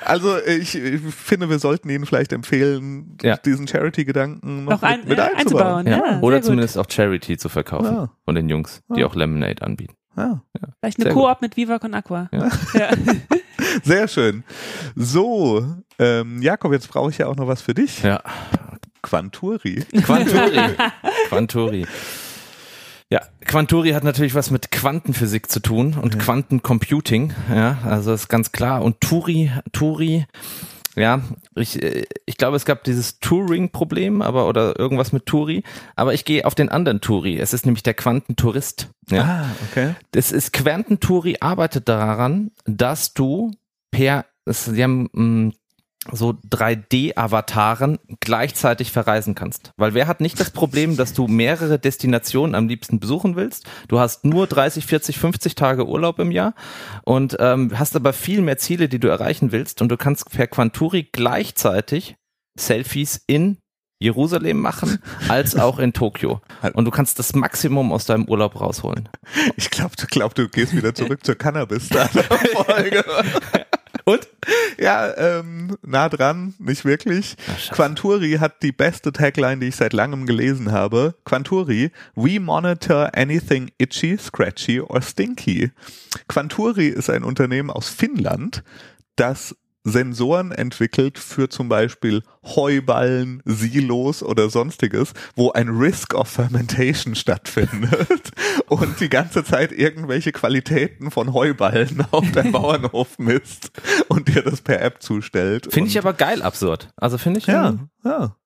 also 0.05 0.37
ich, 0.39 0.75
ich 0.75 1.01
finde, 1.15 1.49
wir 1.49 1.59
sollten 1.59 1.89
Ihnen 1.89 2.07
vielleicht 2.07 2.33
empfehlen, 2.33 3.17
Ja. 3.23 3.37
diesen 3.37 3.67
Charity-Gedanken 3.67 4.65
noch, 4.65 4.73
Noch 4.73 4.83
ein, 4.83 5.01
mit, 5.01 5.11
mit 5.11 5.19
äh, 5.19 5.23
einzubauen. 5.23 5.87
einzubauen. 5.87 5.89
Ja, 6.07 6.13
Ja, 6.15 6.21
oder 6.21 6.37
gut. 6.37 6.45
zumindest 6.45 6.79
auch 6.79 6.87
Charity 6.91 7.37
zu 7.39 7.49
verkaufen 7.49 7.95
Ja. 7.95 8.11
von 8.25 8.35
den 8.35 8.49
Jungs, 8.49 8.83
die 8.95 9.01
Ja. 9.01 9.07
auch 9.07 9.15
Lemonade 9.15 9.63
anbieten. 9.63 9.95
Ja. 10.17 10.43
Vielleicht 10.81 11.01
eine 11.01 11.15
gut. 11.15 11.23
Koop 11.25 11.41
mit 11.41 11.57
Viva 11.57 11.79
Con 11.79 11.95
Aqua. 11.95 12.29
Ja. 12.33 12.49
Ja. 12.75 12.91
Sehr 13.85 14.07
schön. 14.09 14.45
So, 14.95 15.65
ähm, 15.99 16.43
Jakob, 16.43 16.73
jetzt 16.73 16.89
brauche 16.89 17.09
ich 17.11 17.19
ja 17.19 17.29
auch 17.29 17.37
noch 17.37 17.47
was 17.47 17.63
für 17.63 17.73
dich. 17.73 18.03
Ja, 18.03 18.21
Quanturi. 19.01 19.85
Quanturi. 20.05 20.61
Quanturi. 21.29 21.87
Ja, 23.13 23.21
Quanturi 23.45 23.91
hat 23.91 24.05
natürlich 24.05 24.35
was 24.35 24.51
mit 24.51 24.71
Quantenphysik 24.71 25.51
zu 25.51 25.61
tun 25.61 25.99
und 26.01 26.19
Quantencomputing. 26.19 27.35
Ja, 27.55 27.77
also 27.85 28.15
ist 28.15 28.29
ganz 28.29 28.53
klar. 28.53 28.81
Und 28.83 29.03
Turi, 29.03 29.51
Turi, 29.73 30.25
ja, 30.97 31.21
ich, 31.55 31.83
äh, 31.83 32.05
ich 32.25 32.39
glaube, 32.39 32.57
es 32.57 32.65
gab 32.65 32.85
dieses 32.85 33.19
Turing-Problem, 33.21 34.23
aber 34.23 34.49
oder 34.49 34.79
irgendwas 34.79 35.13
mit 35.13 35.27
Turi. 35.27 35.63
Aber 35.95 36.15
ich 36.15 36.25
gehe 36.25 36.47
auf 36.47 36.55
den 36.55 36.71
anderen 36.71 37.03
Turi. 37.03 37.39
Es 37.39 37.53
ist 37.53 37.67
nämlich 37.67 37.83
der 37.83 37.93
Quantentourist. 37.95 38.89
Ja. 39.11 39.23
Ah, 39.23 39.47
okay. 39.71 39.95
Das 40.13 40.33
ist 40.33 40.55
Quantenturi 40.55 41.37
arbeitet 41.41 41.91
daran, 41.91 42.51
dass 42.65 43.13
du 43.13 43.51
per, 43.91 44.25
es- 44.47 44.65
sie 44.65 44.83
haben 44.83 45.11
mh, 45.13 45.53
so 46.11 46.31
3D-Avataren 46.51 47.99
gleichzeitig 48.21 48.91
verreisen 48.91 49.35
kannst. 49.35 49.73
Weil 49.77 49.95
wer 49.95 50.09
hat 50.09 50.21
nicht 50.21 50.41
das 50.41 50.51
Problem, 50.51 50.97
dass 50.97 51.13
du 51.13 51.29
mehrere 51.29 51.79
Destinationen 51.79 52.55
am 52.55 52.67
liebsten 52.67 52.99
besuchen 52.99 53.37
willst? 53.37 53.67
Du 53.89 54.01
hast 54.01 54.25
nur 54.25 54.47
30, 54.47 54.85
40, 54.85 55.19
50 55.19 55.55
Tage 55.55 55.87
Urlaub 55.87 56.19
im 56.19 56.33
Jahr 56.33 56.55
und 57.05 57.37
ähm, 57.39 57.79
hast 57.79 57.95
aber 57.95 58.13
viel 58.13 58.41
mehr 58.43 58.59
Ziele, 58.59 58.89
die 58.89 58.99
du 58.99 59.09
erreichen 59.09 59.53
willst 59.53 59.81
und 59.81 59.91
du 59.91 59.97
kannst 59.97 60.31
per 60.31 60.49
Quanturi 60.49 61.09
gleichzeitig 61.13 62.17
Selfies 62.59 63.23
in 63.27 63.59
Jerusalem 64.03 64.59
machen, 64.59 64.99
als 65.29 65.55
auch 65.55 65.79
in 65.79 65.93
Tokio. 65.93 66.41
Und 66.75 66.85
du 66.85 66.91
kannst 66.91 67.21
das 67.21 67.35
Maximum 67.35 67.93
aus 67.93 68.05
deinem 68.05 68.25
Urlaub 68.25 68.61
rausholen. 68.61 69.09
Ich 69.57 69.71
glaube, 69.71 69.95
du, 69.97 70.07
glaub, 70.07 70.35
du 70.35 70.49
gehst 70.49 70.75
wieder 70.75 70.93
zurück 70.93 71.25
zur 71.25 71.37
Cannabis-Folge. 71.37 73.05
Und? 74.05 74.29
Ja, 74.79 75.17
ähm, 75.17 75.77
nah 75.83 76.09
dran, 76.09 76.55
nicht 76.59 76.85
wirklich. 76.85 77.37
scheiße. 77.47 77.73
Quanturi 77.73 78.39
hat 78.41 78.63
die 78.63 78.73
beste 78.73 79.13
Tagline, 79.13 79.59
die 79.59 79.69
ich 79.69 79.77
seit 79.77 79.93
langem 79.93 80.27
gelesen 80.27 80.73
habe. 80.73 81.15
Quanturi, 81.25 81.91
we 82.15 82.41
monitor 82.41 83.11
anything 83.15 83.71
itchy, 83.79 84.19
scratchy 84.19 84.81
or 84.81 85.01
stinky. 85.03 85.71
Quanturi 86.29 86.89
ist 86.89 87.11
ein 87.11 87.25
Unternehmen 87.25 87.71
aus 87.71 87.89
Finnland, 87.89 88.65
das 89.17 89.55
Sensoren 89.85 90.53
entwickelt 90.53 91.19
für 91.19 91.49
zum 91.49 91.69
Beispiel 91.69 92.23
Heuballen, 92.45 93.43
Silos 93.45 94.23
oder 94.23 94.49
sonstiges, 94.49 95.13
wo 95.35 95.51
ein 95.53 95.69
Risk 95.69 96.15
of 96.15 96.29
Fermentation 96.29 97.15
stattfindet 97.17 98.31
und 98.69 99.01
die 99.01 99.09
ganze 99.09 99.45
Zeit 99.45 99.73
irgendwelche 99.73 100.31
Qualitäten 100.31 101.11
von 101.11 101.33
Heuballen 101.33 102.05
auf 102.13 102.31
deinem 102.31 102.53
Bauernhof 102.53 103.19
misst 103.19 103.73
und 104.09 104.29
dir 104.29 104.43
das 104.43 104.61
per 104.61 104.81
App 104.81 105.03
zustellt. 105.03 105.73
Finde 105.73 105.89
ich 105.91 105.99
aber 105.99 106.13
geil 106.13 106.43
absurd. 106.43 106.89
Also 106.97 107.19
finde 107.19 107.39
ich, 107.41 107.47
ja, 107.47 107.75
ja. 108.05 108.37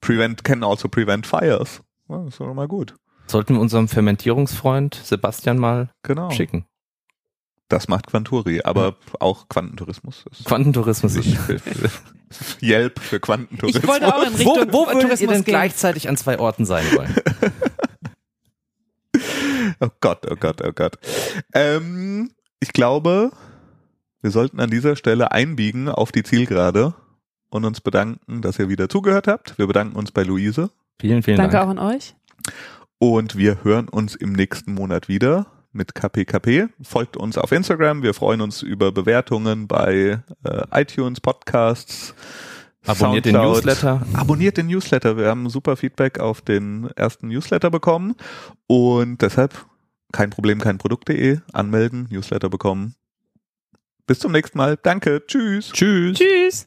Prevent 0.00 0.44
can 0.44 0.64
also 0.64 0.88
prevent 0.88 1.26
fires. 1.26 1.80
Ja, 2.08 2.18
das 2.18 2.34
ist 2.34 2.40
doch 2.40 2.52
mal 2.54 2.68
gut. 2.68 2.94
sollten 3.26 3.54
wir 3.54 3.60
unserem 3.60 3.88
Fermentierungsfreund 3.88 4.94
Sebastian 5.04 5.58
mal 5.58 5.90
Genau. 6.02 6.30
schicken. 6.30 6.66
Das 7.68 7.88
macht 7.88 8.06
Quanturi, 8.08 8.60
aber 8.64 8.96
auch 9.20 9.48
Quantentourismus. 9.48 10.24
ist 10.30 10.44
Quantentourismus. 10.44 11.14
nicht 11.14 11.38
Yelp 12.60 12.98
für 12.98 13.18
Quantentourismus. 13.18 13.82
Ich 13.82 13.88
wollte 13.88 14.14
auch 14.14 14.22
in 14.26 14.32
Wo, 14.44 14.52
Richtung 14.52 14.72
wo 14.72 14.86
würdet 14.88 15.20
ihr 15.20 15.28
denn 15.28 15.36
gehen. 15.36 15.44
gleichzeitig 15.44 16.08
an 16.08 16.16
zwei 16.18 16.38
Orten 16.38 16.66
sein 16.66 16.84
wollen? 16.94 17.14
Oh 19.80 19.88
Gott, 20.00 20.26
oh 20.30 20.36
Gott, 20.36 20.62
oh 20.64 20.72
Gott. 20.72 20.98
Ähm, 21.54 22.30
ich 22.60 22.72
glaube, 22.72 23.32
wir 24.22 24.30
sollten 24.30 24.60
an 24.60 24.70
dieser 24.70 24.96
Stelle 24.96 25.32
einbiegen 25.32 25.88
auf 25.88 26.12
die 26.12 26.22
Zielgerade 26.22 26.94
und 27.50 27.64
uns 27.64 27.80
bedanken, 27.80 28.40
dass 28.40 28.58
ihr 28.58 28.68
wieder 28.68 28.88
zugehört 28.88 29.26
habt. 29.28 29.58
Wir 29.58 29.66
bedanken 29.66 29.96
uns 29.96 30.10
bei 30.12 30.22
Luise 30.22 30.70
Vielen, 31.00 31.22
vielen 31.22 31.36
Danke 31.36 31.56
Dank. 31.56 31.66
auch 31.66 31.70
an 31.70 31.78
euch. 31.78 32.14
und 32.98 33.36
wir 33.36 33.64
hören 33.64 33.88
uns 33.88 34.14
im 34.14 34.32
nächsten 34.32 34.72
Monat 34.74 35.08
wieder 35.08 35.46
mit 35.72 35.94
KPKP. 35.94 36.68
Folgt 36.82 37.16
uns 37.16 37.36
auf 37.38 37.50
Instagram. 37.50 38.02
Wir 38.02 38.14
freuen 38.14 38.40
uns 38.40 38.62
über 38.62 38.92
Bewertungen 38.92 39.66
bei 39.66 40.22
äh, 40.44 40.62
iTunes, 40.70 41.20
Podcasts. 41.20 42.14
Abonniert 42.86 43.24
den 43.24 43.34
Soundcloud. 43.34 43.64
Newsletter. 43.64 44.02
Abonniert 44.14 44.56
den 44.56 44.66
Newsletter. 44.66 45.16
Wir 45.16 45.26
haben 45.28 45.48
super 45.48 45.76
Feedback 45.76 46.18
auf 46.20 46.40
den 46.40 46.90
ersten 46.94 47.28
Newsletter 47.28 47.70
bekommen 47.70 48.14
und 48.66 49.22
deshalb 49.22 49.66
kein 50.12 50.30
Problem, 50.30 50.60
kein 50.60 50.78
Produkt.de 50.78 51.38
anmelden, 51.52 52.06
Newsletter 52.10 52.50
bekommen. 52.50 52.94
Bis 54.06 54.18
zum 54.18 54.32
nächsten 54.32 54.58
Mal. 54.58 54.76
Danke. 54.82 55.22
Tschüss. 55.26 55.70
Tschüss. 55.72 56.18
Tschüss. 56.18 56.60